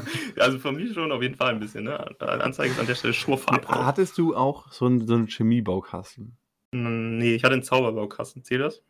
[0.40, 2.18] Also von mir schon auf jeden Fall ein bisschen, ne?
[2.20, 3.84] Anzeige ist an der Stelle Schurfahrt drauf.
[3.84, 6.38] Hattest du auch so einen, so einen Chemiebaukasten?
[6.72, 8.44] Nee, ich hatte einen Zauberbaukasten.
[8.44, 8.82] Zählt das?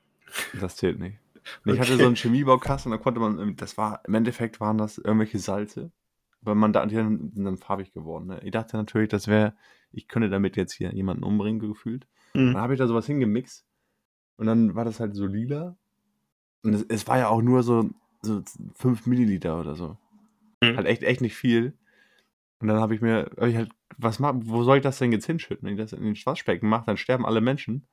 [0.60, 1.18] Das zählt nicht.
[1.64, 5.38] Ich hatte so einen Chemiebaukasten, da konnte man, das war, im Endeffekt waren das irgendwelche
[5.38, 5.90] Salze,
[6.42, 8.26] weil man da, die sind dann farbig geworden.
[8.26, 8.40] Ne?
[8.44, 9.54] Ich dachte natürlich, das wäre,
[9.90, 12.06] ich könnte damit jetzt hier jemanden umbringen, gefühlt.
[12.34, 12.52] Mhm.
[12.52, 13.66] Dann habe ich da sowas hingemixt
[14.36, 15.76] und dann war das halt so lila.
[16.62, 17.90] Und es, es war ja auch nur so,
[18.22, 18.42] so
[18.74, 19.96] 5 Milliliter oder so.
[20.62, 20.76] Mhm.
[20.76, 21.76] Halt echt, echt nicht viel.
[22.58, 25.12] Und dann habe ich mir, hab ich halt, was mach, wo soll ich das denn
[25.12, 25.66] jetzt hinschütten?
[25.66, 27.86] Wenn ich das in den Waschbecken mache, dann sterben alle Menschen.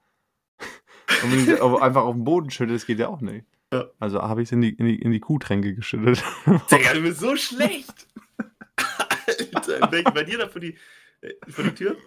[1.24, 3.46] Und wenn ich das einfach auf den Boden schütte, das geht ja auch nicht.
[3.74, 3.86] Ja.
[4.00, 6.24] Also habe ich es in die, in, die, in die Kuhtränke geschüttet.
[6.72, 8.08] Digga, du bist so schlecht!
[9.54, 10.78] Alter, bei dir da vor die,
[11.22, 11.98] äh, vor die Tür?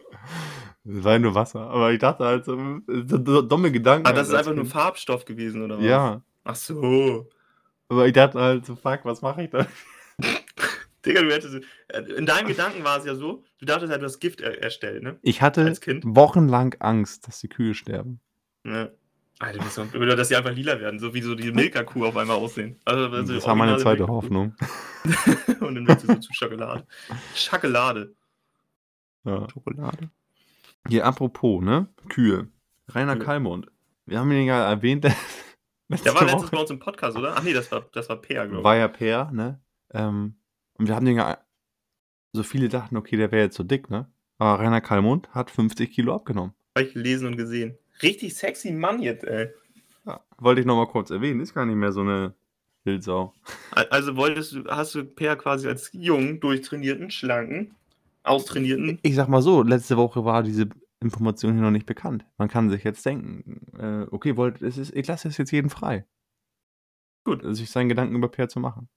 [0.85, 1.69] Das war ja nur Wasser.
[1.69, 4.07] Aber ich dachte halt so, so dumme Gedanken.
[4.07, 4.67] Ah, das ist als einfach nur.
[4.67, 5.85] Farbstoff gewesen, oder was?
[5.85, 6.23] Ja.
[6.45, 7.29] Ach so.
[7.89, 9.67] Aber ich dachte halt so, fuck, was mache ich da?
[11.05, 11.61] Digga, du hättest.
[11.89, 14.63] äh, In deinen Gedanken war es ja so, du dachtest halt, du hast Gift er
[14.63, 15.19] erstellt, ne?
[15.23, 16.05] Ich hatte Als Kind?
[16.07, 18.21] wochenlang Angst, dass die Kühe sterben.
[18.65, 18.89] Ja.
[19.39, 22.05] Alter, das ist so- oder dass die einfach lila werden, so wie so die Milka-Kuh
[22.05, 22.79] auf einmal aussehen.
[22.85, 24.07] Also, also Das war meine zweite.
[24.07, 24.55] Hoffnung.
[25.61, 26.87] Und dann wird sie so zu Schokolade.
[27.35, 28.15] Schokolade.
[29.25, 29.49] Ja.
[29.51, 30.11] Schokolade.
[30.89, 31.87] Hier, apropos, ne?
[32.11, 32.49] Kühe.
[32.89, 33.25] Rainer Ja.
[33.25, 33.67] Kallmund.
[34.05, 35.05] Wir haben ihn ja erwähnt.
[36.05, 36.51] Der war Woche.
[36.51, 37.35] bei uns im Podcast, oder?
[37.37, 38.65] Ach nee, das war, das war Peer, glaube ich.
[38.65, 39.61] War ja Per, ne?
[39.93, 40.35] Ähm,
[40.81, 41.39] und wir haben den ja.
[42.33, 44.07] So viele dachten, okay, der wäre jetzt so dick, ne?
[44.39, 46.55] Aber Rainer Kallmund hat 50 Kilo abgenommen.
[46.77, 47.77] Hab ich gelesen und gesehen.
[48.03, 49.51] Richtig sexy Mann jetzt, ey.
[50.07, 50.21] Ja.
[50.39, 51.41] Wollte ich nochmal kurz erwähnen.
[51.41, 52.35] Ist gar nicht mehr so eine
[52.85, 53.35] Wildsau.
[53.73, 57.75] Al- Also wolltest du, hast du Peer quasi als jungen, durchtrainierten, schlanken,
[58.23, 58.99] austrainierten.
[59.03, 60.69] Ich sag mal so, letzte Woche war diese
[61.01, 62.25] Information hier noch nicht bekannt.
[62.39, 65.69] Man kann sich jetzt denken, äh, okay, wollt, es ist, ich lasse es jetzt jeden
[65.71, 66.07] frei.
[67.25, 67.41] Gut.
[67.55, 68.89] Sich seinen Gedanken über Per zu machen.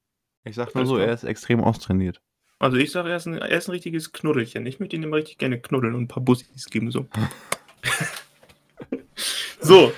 [0.46, 2.22] Ich sag nur so, er ist extrem austrainiert.
[2.60, 4.66] Also ich sage, er, ist ein- er ist ein richtiges Knuddelchen.
[4.66, 7.08] Ich möchte ihn immer richtig gerne knuddeln und ein paar Bussis geben, so.
[9.62, 9.92] so,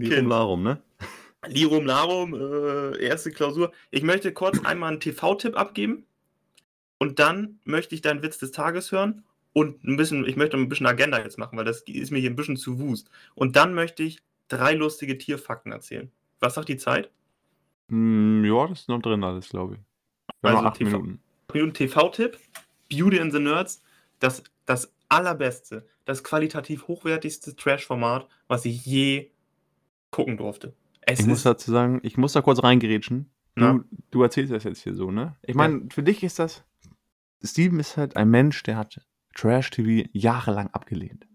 [0.00, 0.28] Kind.
[0.28, 0.80] Larum, ne?
[1.46, 3.72] Lirum Larum, äh, erste Klausur.
[3.90, 6.06] Ich möchte kurz einmal einen TV-Tipp abgeben
[6.98, 10.68] und dann möchte ich deinen Witz des Tages hören und ein bisschen, ich möchte ein
[10.68, 13.10] bisschen Agenda jetzt machen, weil das ist mir hier ein bisschen zu wust.
[13.34, 16.10] Und dann möchte ich drei lustige Tierfakten erzählen.
[16.40, 17.10] Was sagt die Zeit?
[17.92, 19.80] Hm, ja, das ist noch drin alles, glaube ich.
[20.40, 20.98] Wir Also acht TV.
[20.98, 21.22] Minuten.
[21.52, 22.38] Minuten TV-Tipp,
[22.90, 23.82] Beauty and the Nerds,
[24.18, 29.30] das, das allerbeste, das qualitativ hochwertigste Trash-Format, was ich je
[30.10, 30.74] gucken durfte.
[31.02, 33.30] Es Ich muss dazu sagen, ich muss da kurz reingerätschen.
[33.58, 33.74] Ja.
[33.74, 35.36] Du, du erzählst das jetzt hier so, ne?
[35.42, 36.64] Ich meine, für dich ist das.
[37.44, 41.26] Steven ist halt ein Mensch, der hat Trash-TV jahrelang abgelehnt.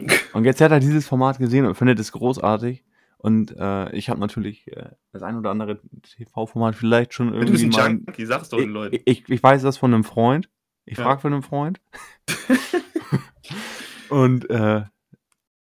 [0.32, 2.84] Und jetzt hat er dieses Format gesehen und findet es großartig.
[3.22, 5.78] Und äh, ich habe natürlich äh, das ein oder andere
[6.16, 8.02] TV-Format vielleicht schon du bist irgendwie ein mal.
[8.06, 8.94] Junkie, sag's doch den Leuten.
[8.94, 10.48] Ich, ich, ich weiß das von einem Freund.
[10.86, 11.04] Ich Ja.
[11.04, 11.82] frage von einem Freund.
[14.08, 14.84] und äh,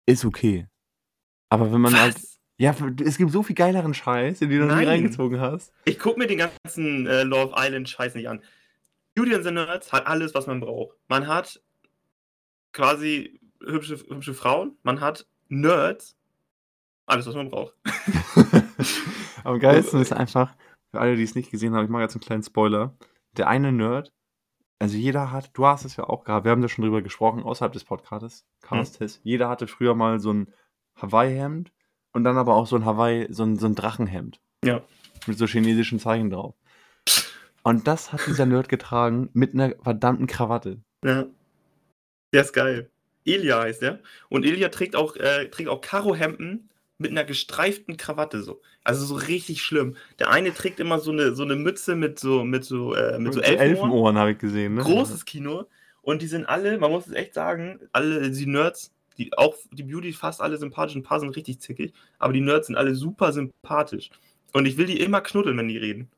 [0.07, 0.68] ist okay.
[1.49, 2.14] Aber wenn man halt.
[2.14, 2.38] Was?
[2.61, 5.73] Ja, es gibt so viel geileren Scheiß, den du noch nie reingezogen hast.
[5.85, 8.42] Ich gucke mir den ganzen äh, Love Island Scheiß nicht an.
[9.14, 10.97] Beauty and the Nerds hat alles, was man braucht.
[11.09, 11.61] Man hat
[12.73, 16.16] quasi hübsche, hübsche Frauen, man hat Nerds,
[17.09, 17.75] alles, was man braucht.
[19.44, 20.55] Am geilsten ist einfach,
[20.90, 22.94] für alle, die es nicht gesehen haben, ich mache jetzt einen kleinen Spoiler.
[23.37, 24.12] Der eine Nerd,
[24.79, 27.42] also jeder hat, du hast es ja auch gehabt, wir haben da schon drüber gesprochen,
[27.42, 29.21] außerhalb des Podcastes, Castes.
[29.25, 30.53] Jeder hatte früher mal so ein
[30.97, 31.73] Hawaii-Hemd
[32.12, 34.40] und dann aber auch so ein Hawaii, so ein, so ein Drachenhemd.
[34.64, 34.83] Ja.
[35.27, 36.55] Mit so chinesischen Zeichen drauf.
[37.62, 40.81] Und das hat dieser Nerd getragen mit einer verdammten Krawatte.
[41.05, 41.27] Ja.
[42.33, 42.90] Der ist geil.
[43.25, 44.01] Elia heißt der.
[44.29, 48.61] Und Elia trägt auch, äh, trägt auch Karohemden mit einer gestreiften Krawatte so.
[48.83, 49.97] Also so richtig schlimm.
[50.19, 53.33] Der eine trägt immer so eine, so eine Mütze mit so, mit so, äh, mit
[53.33, 53.71] so Elfenohren.
[53.71, 54.83] Elfenohren habe ich gesehen, ne?
[54.83, 55.67] Großes Kino.
[56.03, 59.85] Und die sind alle, man muss es echt sagen, alle die Nerds, die auch die
[59.85, 63.33] Beauty fast alle sympathisch, ein paar sind richtig zickig, aber die Nerds sind alle super
[63.33, 64.11] sympathisch.
[64.53, 66.11] Und ich will die immer knuddeln, wenn die reden.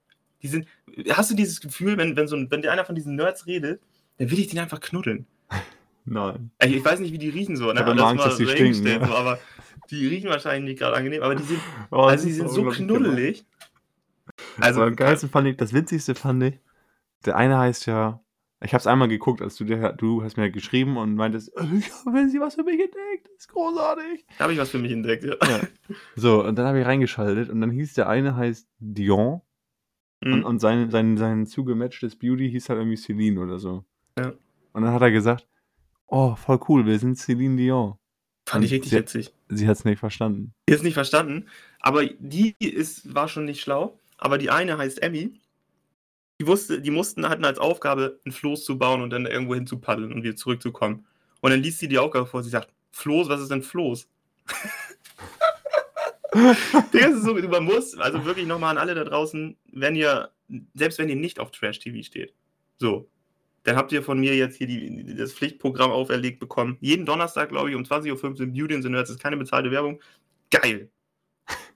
[0.42, 0.66] Die sind,
[1.10, 3.82] hast du dieses Gefühl, wenn, wenn, so ein, wenn der einer von diesen Nerds redet,
[4.18, 5.26] dann will ich den einfach knuddeln.
[6.04, 6.50] Nein.
[6.62, 7.80] Ich, ich weiß nicht, wie die riechen so, ne?
[7.80, 9.06] hab immer Das Angst, dass die stinken, ja.
[9.06, 9.38] so, aber
[9.90, 13.44] die riechen wahrscheinlich nicht gerade angenehm, aber die sind, Oh, also die sind so knuddelig.
[14.56, 16.58] Also Also, am geilsten fand ich, das witzigste fand ich,
[17.24, 18.22] der eine heißt ja,
[18.62, 21.64] ich habe es einmal geguckt, als du dir, du hast mir geschrieben und meintest, "Äh,
[21.78, 24.26] ich habe sie was für mich entdeckt, das ist großartig.
[24.38, 25.34] da habe ich was für mich entdeckt, ja.
[25.48, 25.60] Ja.
[26.16, 29.40] So, und dann habe ich reingeschaltet und dann hieß der eine heißt Dion
[30.22, 30.44] und, Mhm.
[30.44, 33.84] und sein, sein, sein zugematchtes Beauty hieß halt irgendwie Celine oder so.
[34.18, 34.32] Ja.
[34.72, 35.48] Und dann hat er gesagt,
[36.06, 37.94] oh, voll cool, wir sind Celine Dion.
[38.46, 39.32] Fand ich richtig sie- witzig.
[39.48, 40.52] Sie hat es nicht verstanden.
[40.68, 41.46] Jetzt nicht verstanden,
[41.80, 43.98] aber die ist, war schon nicht schlau.
[44.18, 45.40] Aber die eine heißt Emmy.
[46.40, 49.66] Die, wusste, die mussten, hatten als Aufgabe, ein Floß zu bauen und dann irgendwo hin
[49.66, 51.06] zu paddeln und wieder zurückzukommen.
[51.42, 54.08] Und dann liest sie die Aufgabe vor, sie sagt, Floß, was ist denn Floß?
[56.32, 60.30] Das ist so, man muss, also wirklich nochmal an alle da draußen, wenn ihr,
[60.74, 62.32] selbst wenn ihr nicht auf Trash-TV steht,
[62.78, 63.08] so,
[63.62, 66.78] dann habt ihr von mir jetzt hier die, das Pflichtprogramm auferlegt bekommen.
[66.80, 69.70] Jeden Donnerstag, glaube ich, um 20.15 Uhr Beauty and the Nerds, das ist keine bezahlte
[69.70, 70.00] Werbung.
[70.50, 70.90] Geil.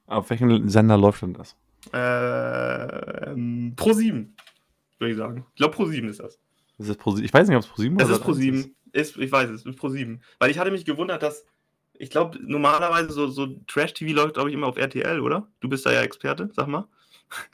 [0.07, 1.57] Auf welchem Sender läuft denn das?
[1.93, 4.35] Ähm, Pro 7,
[4.99, 5.47] würde ich sagen.
[5.51, 6.39] Ich glaube, Pro 7 ist das.
[6.79, 8.77] Ist das Pro, ich weiß nicht, ob es Pro 7 Es ist Pro Sat.1 7.
[8.93, 10.21] Ist, ich weiß es, ist Pro 7.
[10.39, 11.45] Weil ich hatte mich gewundert, dass.
[11.97, 15.47] Ich glaube, normalerweise so, so Trash-TV läuft, glaube ich, immer auf RTL, oder?
[15.61, 16.89] Du bist da ja Experte, sag mal.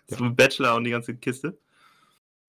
[0.09, 0.17] Ja.
[0.17, 1.59] So Bachelor und die ganze Kiste.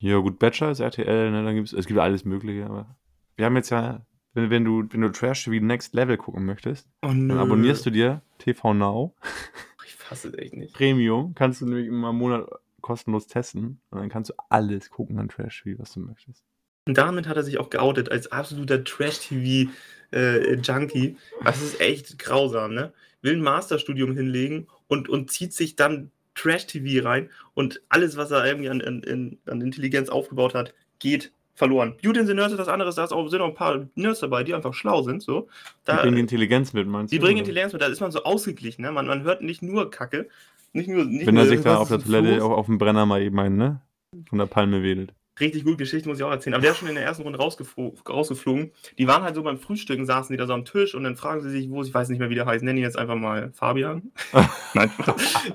[0.02, 2.96] Ja, gut, Bachelor ist RTL, ne, dann gibt's, es gibt alles Mögliche, aber
[3.36, 6.90] wir haben jetzt ja, wenn, wenn du, wenn du Trash TV Next Level gucken möchtest,
[7.04, 9.14] Oh, dann abonnierst du dir TV Now,
[9.86, 10.74] Ich fasse es echt nicht.
[10.74, 12.50] Premium, kannst du nämlich immer einen Monat
[12.82, 16.44] kostenlos testen und dann kannst du alles gucken an Trash TV, was du möchtest.
[16.88, 21.18] Und damit hat er sich auch geoutet als absoluter Trash-TV-Junkie.
[21.44, 22.92] das ist echt grausam, ne?
[23.22, 28.46] Will ein Masterstudium hinlegen und, und zieht sich dann Trash-TV rein und alles, was er
[28.46, 31.96] irgendwie an, an, an Intelligenz aufgebaut hat, geht verloren.
[32.02, 34.54] Beauty and the Nerds ist das andere, da sind auch ein paar Nerds dabei, die
[34.54, 35.22] einfach schlau sind.
[35.22, 35.48] So.
[35.86, 37.15] Da, die bringen Intelligenz mit, meinst du?
[37.15, 38.82] Die bringen Intelligenz mit, da ist man so ausgeglichen.
[38.82, 38.91] Ne?
[38.91, 40.28] Man, man hört nicht nur Kacke.
[40.74, 43.22] Nicht nur, nicht Wenn er sich da auf der Toilette auf, auf dem Brenner mal
[43.22, 43.82] eben einen, ne?
[44.30, 46.54] Von der Palme wedelt richtig gut Geschichte, muss ich auch erzählen.
[46.54, 48.71] Aber der ist schon in der ersten Runde rausgeflo rausgeflogen.
[48.97, 51.41] Die waren halt so beim Frühstücken, saßen die da so am Tisch und dann fragen
[51.41, 53.51] sie sich, wo, ich weiß nicht mehr, wie der heißt, nenne ihn jetzt einfach mal
[53.54, 54.12] Fabian.
[54.73, 54.89] Nein,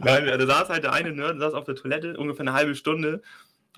[0.03, 3.22] Nein da saß halt der eine Nerd, saß auf der Toilette, ungefähr eine halbe Stunde.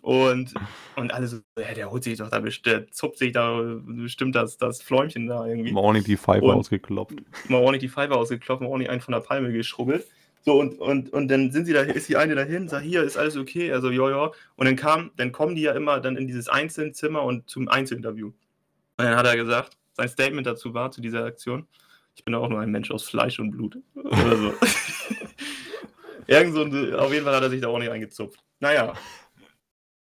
[0.00, 0.54] Und,
[0.96, 4.56] und alle so, ja, der holt sich doch da bestimmt, zupft sich da bestimmt das,
[4.56, 5.72] das Fläumchen da irgendwie.
[5.72, 7.16] Mal auch nicht die Pfeife ausgeklopft.
[7.48, 10.06] Mal auch nicht die Pfeife ausgeklopft, mal auch nicht einen von der Palme geschrubbelt.
[10.48, 13.18] So, und, und, und dann sind sie da, ist die eine dahin, sagt, hier ist
[13.18, 14.32] alles okay, also ja, ja.
[14.56, 18.28] Und dann kam, dann kommen die ja immer dann in dieses Einzelzimmer und zum Einzelinterview.
[18.28, 18.34] Und
[18.96, 21.66] dann hat er gesagt, sein Statement dazu war, zu dieser Aktion,
[22.14, 23.76] ich bin auch nur ein Mensch aus Fleisch und Blut.
[23.94, 24.54] Oder so.
[26.26, 28.42] Irgend so, auf jeden Fall hat er sich da auch nicht eingezupft.
[28.60, 28.94] Naja.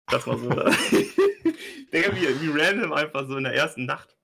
[0.07, 0.49] Das war so.
[1.93, 4.17] Digga, wie, wie random einfach so in der ersten Nacht.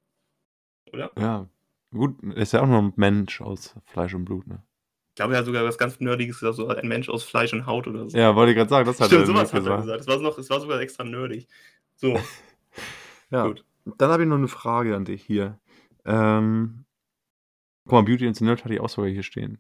[0.92, 1.12] Oder?
[1.16, 1.48] Ja.
[1.92, 4.64] Gut, ist ja auch nur ein Mensch aus Fleisch und Blut, ne?
[5.18, 7.88] Glaube, er hat sogar was ganz Nerdiges gesagt, so ein Mensch aus Fleisch und Haut
[7.88, 8.18] oder so.
[8.18, 9.66] Ja, wollte ich gerade sagen, das hat Stimmt, er sowas gesagt.
[9.66, 10.00] Hat er gesagt.
[10.00, 11.48] Das war, noch, das war sogar extra nerdig.
[11.96, 12.20] So.
[13.32, 13.48] ja.
[13.48, 13.66] Gut.
[13.98, 15.60] Dann habe ich noch eine Frage an dich hier.
[16.06, 16.86] Ähm,
[17.86, 19.60] guck mal, Beauty and the Nerd hatte ich auch sogar hier stehen.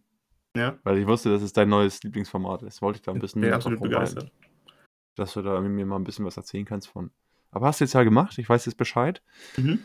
[0.56, 0.78] Ja.
[0.84, 2.82] Weil ich wusste, dass es dein neues Lieblingsformat ist.
[2.82, 3.41] Wollte ich da ein bisschen.
[3.41, 4.32] Ich bin absolut begeistert.
[5.15, 7.12] Dass du da mir mal ein bisschen was erzählen kannst von.
[7.52, 9.22] Aber hast du jetzt ja gemacht, ich weiß jetzt Bescheid.
[9.56, 9.80] Mhm.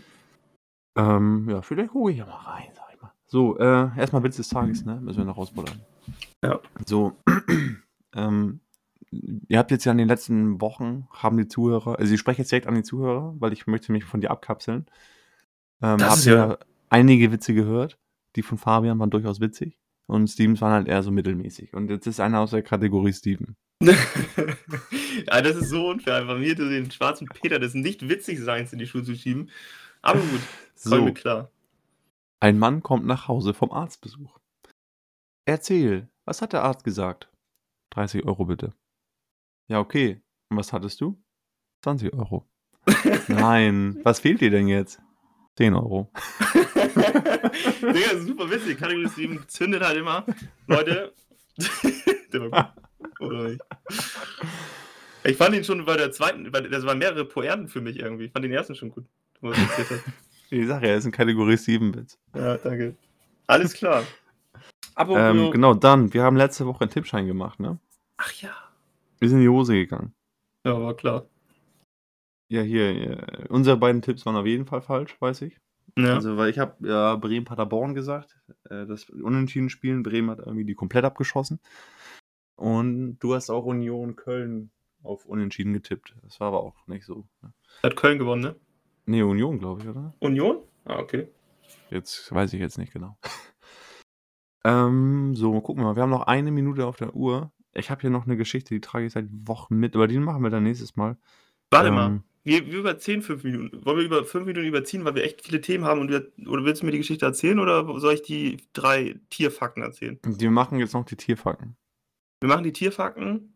[0.97, 2.73] Ähm, ja, vielleicht gucke ich ja mal rein.
[3.33, 5.01] So, äh, erstmal Witz des Tages, ne?
[5.01, 5.81] Müssen wir noch rausbuddern.
[6.45, 6.61] Ja.
[6.85, 7.16] So,
[8.14, 8.61] ähm,
[9.49, 12.53] ihr habt jetzt ja in den letzten Wochen, haben die Zuhörer, also ich spreche jetzt
[12.53, 14.85] direkt an die Zuhörer, weil ich möchte mich von dir abkapseln.
[15.81, 16.59] Ähm, das habt ihr ja
[16.90, 17.97] einige Witze gehört?
[18.37, 19.79] Die von Fabian waren durchaus witzig.
[20.05, 21.73] Und Stevens waren halt eher so mittelmäßig.
[21.73, 23.57] Und jetzt ist einer aus der Kategorie Steven.
[23.81, 28.79] ja, das ist so unfair, einfach mir den schwarzen Peter des nicht witzig Seins in
[28.79, 29.49] die Schuhe zu schieben.
[30.03, 30.40] Aber gut,
[30.75, 31.03] so.
[31.03, 31.51] mir klar.
[32.43, 34.41] Ein Mann kommt nach Hause vom Arztbesuch.
[35.45, 37.31] Erzähl, was hat der Arzt gesagt?
[37.91, 38.75] 30 Euro bitte.
[39.69, 40.21] Ja, okay.
[40.49, 41.23] Und was hattest du?
[41.85, 42.51] 20 Euro.
[43.29, 45.01] Nein, was fehlt dir denn jetzt?
[45.57, 46.11] 10 Euro.
[47.81, 48.77] Digga, das ist super witzig.
[48.77, 50.27] Kategorie 7 zündet halt immer.
[50.67, 51.15] Leute.
[52.33, 53.21] der war gut.
[53.21, 53.61] Oder nicht?
[55.23, 58.25] Ich fand ihn schon bei der zweiten, das waren mehrere Poeten für mich irgendwie.
[58.25, 59.07] Ich fand den ersten schon gut.
[59.43, 59.53] Ich
[60.67, 62.19] sage ja, ist ein Kategorie 7-Witz.
[62.35, 62.97] Ja, danke.
[63.47, 64.05] Alles klar.
[64.95, 67.79] Aber ähm, genau, dann, wir haben letzte Woche einen Tippschein gemacht, ne?
[68.19, 68.51] Ach ja.
[69.19, 70.15] Wir sind in die Hose gegangen.
[70.65, 71.27] Ja, war klar.
[72.49, 73.17] Ja, hier, ja.
[73.49, 75.59] unsere beiden Tipps waren auf jeden Fall falsch, weiß ich.
[75.97, 76.15] Ja.
[76.15, 78.38] Also, weil ich habe ja Bremen-Paderborn gesagt,
[78.69, 80.03] äh, das Unentschieden spielen.
[80.03, 81.61] Bremen hat irgendwie die komplett abgeschossen.
[82.57, 84.71] Und du hast auch Union Köln
[85.03, 86.15] auf Unentschieden getippt.
[86.23, 87.27] Das war aber auch nicht so.
[87.43, 87.53] Ne?
[87.83, 88.57] Hat Köln gewonnen, ne?
[89.07, 90.15] Nee, Union, glaube ich, oder?
[90.21, 90.59] Union?
[90.85, 91.29] Ah, okay.
[91.91, 93.17] Jetzt weiß ich jetzt nicht genau.
[94.65, 95.97] ähm, so, gucken wir mal.
[95.97, 97.53] Wir haben noch eine Minute auf der Uhr.
[97.75, 100.43] Ich habe hier noch eine Geschichte, die trage ich seit Wochen mit, aber die machen
[100.43, 101.17] wir dann nächstes Mal.
[101.71, 102.23] Warte ähm, mal.
[102.45, 103.85] Wir, wir überziehen fünf Minuten.
[103.85, 106.65] Wollen wir über fünf Minuten überziehen, weil wir echt viele Themen haben und wir, oder
[106.65, 110.19] willst du mir die Geschichte erzählen oder soll ich die drei Tierfakten erzählen?
[110.25, 111.77] Wir machen jetzt noch die Tierfakten.
[112.41, 113.55] Wir machen die Tierfakten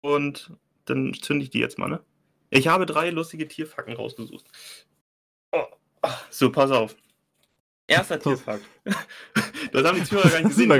[0.00, 0.52] und
[0.84, 2.00] dann zünde ich die jetzt mal, ne?
[2.50, 4.46] Ich habe drei lustige Tierfakten rausgesucht.
[5.52, 5.64] Oh,
[6.30, 6.96] so, pass auf.
[7.86, 8.64] Erster Tierfakt.
[9.72, 10.70] das haben die Zuhörer gar nicht gesehen.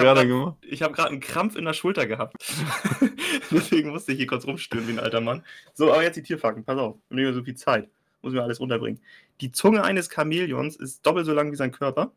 [0.63, 2.37] Ich habe hab gerade einen Krampf in der Schulter gehabt.
[3.51, 5.43] Deswegen musste ich hier kurz rumstören wie ein alter Mann.
[5.73, 6.65] So, aber jetzt die Tierfakten.
[6.65, 6.97] Pass auf.
[7.09, 7.89] Wir nehmen so viel Zeit.
[8.21, 9.01] Muss mir alles unterbringen.
[9.41, 12.13] Die Zunge eines Chamäleons ist doppelt so lang wie sein Körper.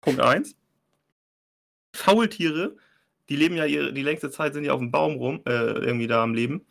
[0.00, 0.54] Punkt 1.
[1.92, 2.76] Faultiere,
[3.28, 6.06] die leben ja ihre, die längste Zeit sind ja auf dem Baum rum, äh, irgendwie
[6.06, 6.66] da am Leben.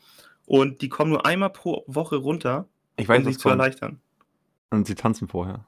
[0.50, 4.02] Und die kommen nur einmal pro Woche runter, ich weiß, um sich zu erleichtern.
[4.72, 5.64] Und sie tanzen vorher.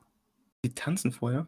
[0.65, 1.45] Die tanzen vorher?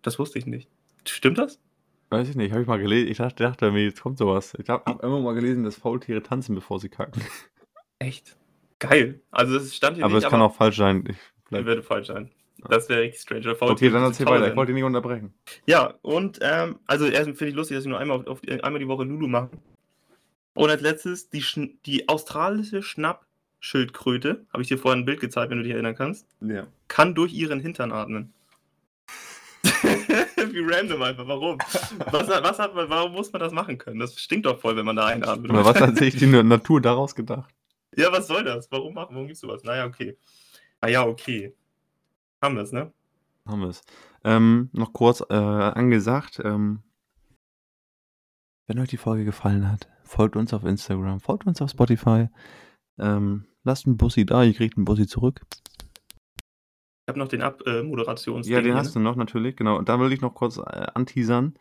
[0.00, 0.70] Das wusste ich nicht.
[1.06, 1.60] Stimmt das?
[2.08, 3.10] Weiß ich nicht, habe ich mal gelesen.
[3.10, 4.54] Ich dachte, dachte jetzt kommt sowas.
[4.58, 7.22] Ich habe hab immer mal gelesen, dass Faultiere tanzen, bevor sie kacken.
[7.98, 8.38] Echt?
[8.78, 9.20] Geil.
[9.30, 10.24] Also das stand hier aber nicht.
[10.24, 11.04] Es aber es kann auch falsch sein.
[11.06, 11.16] Ich
[11.48, 11.66] vielleicht...
[11.66, 12.30] würde falsch sein.
[12.66, 13.56] Das wäre richtig strange.
[13.60, 14.48] Okay, dann erzähl weiter.
[14.48, 15.34] Ich wollte dich nicht unterbrechen.
[15.66, 18.88] Ja, und ähm, also erst finde ich lustig, dass sie nur einmal, auf, einmal die
[18.88, 19.50] Woche Lulu machen.
[20.54, 21.44] Und als letztes die,
[21.86, 26.26] die australische Schnappschildkröte, habe ich dir vorhin ein Bild gezeigt, wenn du dich erinnern kannst,
[26.40, 26.66] ja.
[26.88, 28.32] kann durch ihren Hintern atmen.
[29.62, 31.58] Wie random einfach, warum?
[32.10, 34.00] Was, was hat man, warum muss man das machen können?
[34.00, 35.50] Das stinkt doch voll, wenn man da einatmet.
[35.50, 37.54] Aber was hat sich die Natur daraus gedacht?
[37.96, 38.70] Ja, was soll das?
[38.70, 39.14] Warum machen?
[39.14, 39.62] Warum gibst du was?
[39.64, 40.16] Naja, okay.
[40.80, 41.54] Naja, okay.
[42.40, 42.92] Haben wir es, ne?
[43.46, 43.82] Haben wir es.
[44.24, 46.82] Ähm, noch kurz äh, angesagt, ähm,
[48.66, 52.28] wenn euch die Folge gefallen hat, folgt uns auf Instagram, folgt uns auf Spotify,
[52.98, 55.40] ähm, lasst einen Bussi da, ihr kriegt einen Bussi zurück.
[56.36, 58.48] Ich habe noch den Ab-Moderations.
[58.48, 59.78] Ja, den hast du noch natürlich, genau.
[59.78, 61.54] Und da will ich noch kurz äh, anteasern.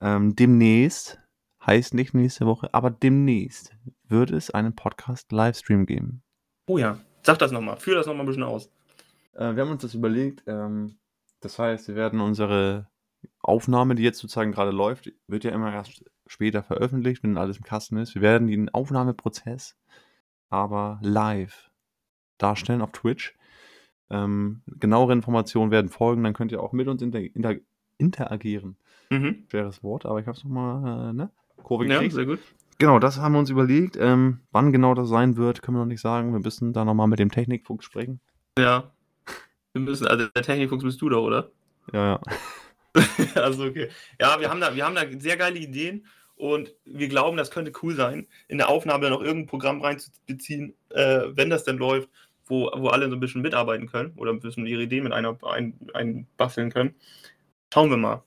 [0.00, 1.20] Ähm, demnächst,
[1.64, 3.74] heißt nicht nächste Woche, aber demnächst
[4.08, 6.22] wird es einen Podcast-Livestream geben.
[6.66, 8.70] Oh ja, sag das nochmal, führ das nochmal ein bisschen aus.
[9.34, 10.42] Äh, wir haben uns das überlegt.
[10.46, 10.96] Ähm,
[11.40, 12.88] das heißt, wir werden unsere
[13.44, 17.64] Aufnahme, die jetzt sozusagen gerade läuft, wird ja immer erst später veröffentlicht, wenn alles im
[17.64, 18.14] Kasten ist.
[18.14, 19.76] Wir werden den Aufnahmeprozess
[20.50, 21.70] aber live
[22.38, 23.34] darstellen auf Twitch.
[24.10, 27.56] Ähm, genauere Informationen werden folgen, dann könnt ihr auch mit uns inter inter
[27.98, 28.76] interagieren.
[29.10, 29.44] Mhm.
[29.48, 31.30] Schweres Wort, aber ich habe es nochmal, äh, ne?
[31.62, 32.14] Kurve Ja, gekriegt.
[32.14, 32.40] sehr gut.
[32.78, 33.96] Genau, das haben wir uns überlegt.
[33.96, 36.32] Ähm, wann genau das sein wird, können wir noch nicht sagen.
[36.32, 38.20] Wir müssen da nochmal mit dem Technikfuchs sprechen.
[38.58, 38.92] Ja.
[39.72, 41.50] Wir müssen, also der Technikfuchs bist du da, oder?
[41.92, 42.20] Ja, ja.
[43.34, 43.88] also okay.
[44.20, 47.72] Ja, wir haben da, wir haben da sehr geile Ideen und wir glauben, das könnte
[47.82, 52.08] cool sein, in der Aufnahme noch irgendein Programm reinzubeziehen, äh, wenn das denn läuft,
[52.46, 55.36] wo, wo alle so ein bisschen mitarbeiten können oder ein bisschen ihre Ideen mit einer
[55.44, 56.94] ein, einbasteln können.
[57.72, 58.22] Schauen wir mal.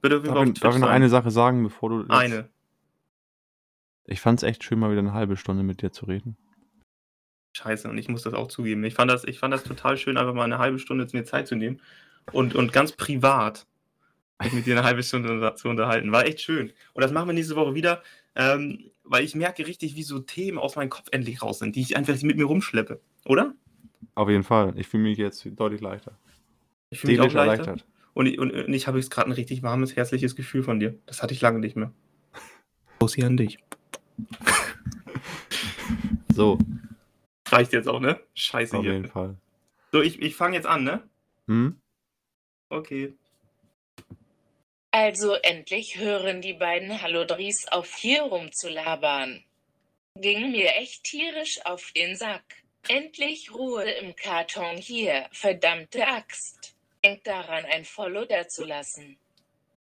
[0.00, 2.00] Bitte Darf, auf ich, darf ich noch eine Sache sagen, bevor du.
[2.00, 2.48] jetzt- Eine.
[4.04, 6.36] Ich fand es echt schön, mal wieder eine halbe Stunde mit dir zu reden.
[7.56, 8.82] Scheiße, und ich muss das auch zugeben.
[8.84, 11.46] Ich fand das, ich fand das total schön, einfach mal eine halbe Stunde mir Zeit
[11.46, 11.80] zu nehmen
[12.32, 13.66] und, und ganz privat
[14.44, 16.12] mich mit dir eine halbe Stunde zu unterhalten.
[16.12, 16.72] War echt schön.
[16.94, 18.02] Und das machen wir nächste Woche wieder,
[18.34, 21.80] ähm, weil ich merke richtig, wie so Themen aus meinem Kopf endlich raus sind, die
[21.82, 23.00] ich einfach mit mir rumschleppe.
[23.26, 23.54] Oder?
[24.14, 24.72] Auf jeden Fall.
[24.76, 26.18] Ich fühle mich jetzt deutlich leichter.
[26.90, 27.62] Ich fühle mich auch leichter.
[27.64, 27.86] erleichtert.
[28.14, 30.98] Und, ich- und, und ich habe jetzt gerade ein richtig warmes, herzliches Gefühl von dir.
[31.06, 31.92] Das hatte ich lange nicht mehr.
[32.98, 33.58] Bussi an dich.
[36.34, 36.58] So,
[37.48, 38.18] Reicht jetzt auch, ne?
[38.34, 39.10] Scheiße auf jeden hier.
[39.12, 39.36] Fall.
[39.92, 41.02] So, ich, ich fange jetzt an, ne?
[41.46, 41.76] Hm?
[42.70, 43.14] Okay.
[44.92, 49.42] Also endlich hören die beiden Hallodries auf hier rumzulabern.
[50.16, 52.44] Ging mir echt tierisch auf den Sack.
[52.88, 56.76] Endlich Ruhe im Karton hier, verdammte Axt.
[57.02, 59.16] Denkt daran, ein Follow dazulassen.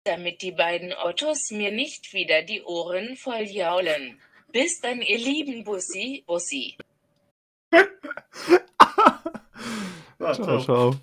[0.02, 4.20] Damit die beiden Ottos mir nicht wieder die Ohren voll jaulen.
[4.50, 6.76] Bis dann, ihr lieben Bussi, Bussi.
[10.18, 10.94] Ciao, ciao.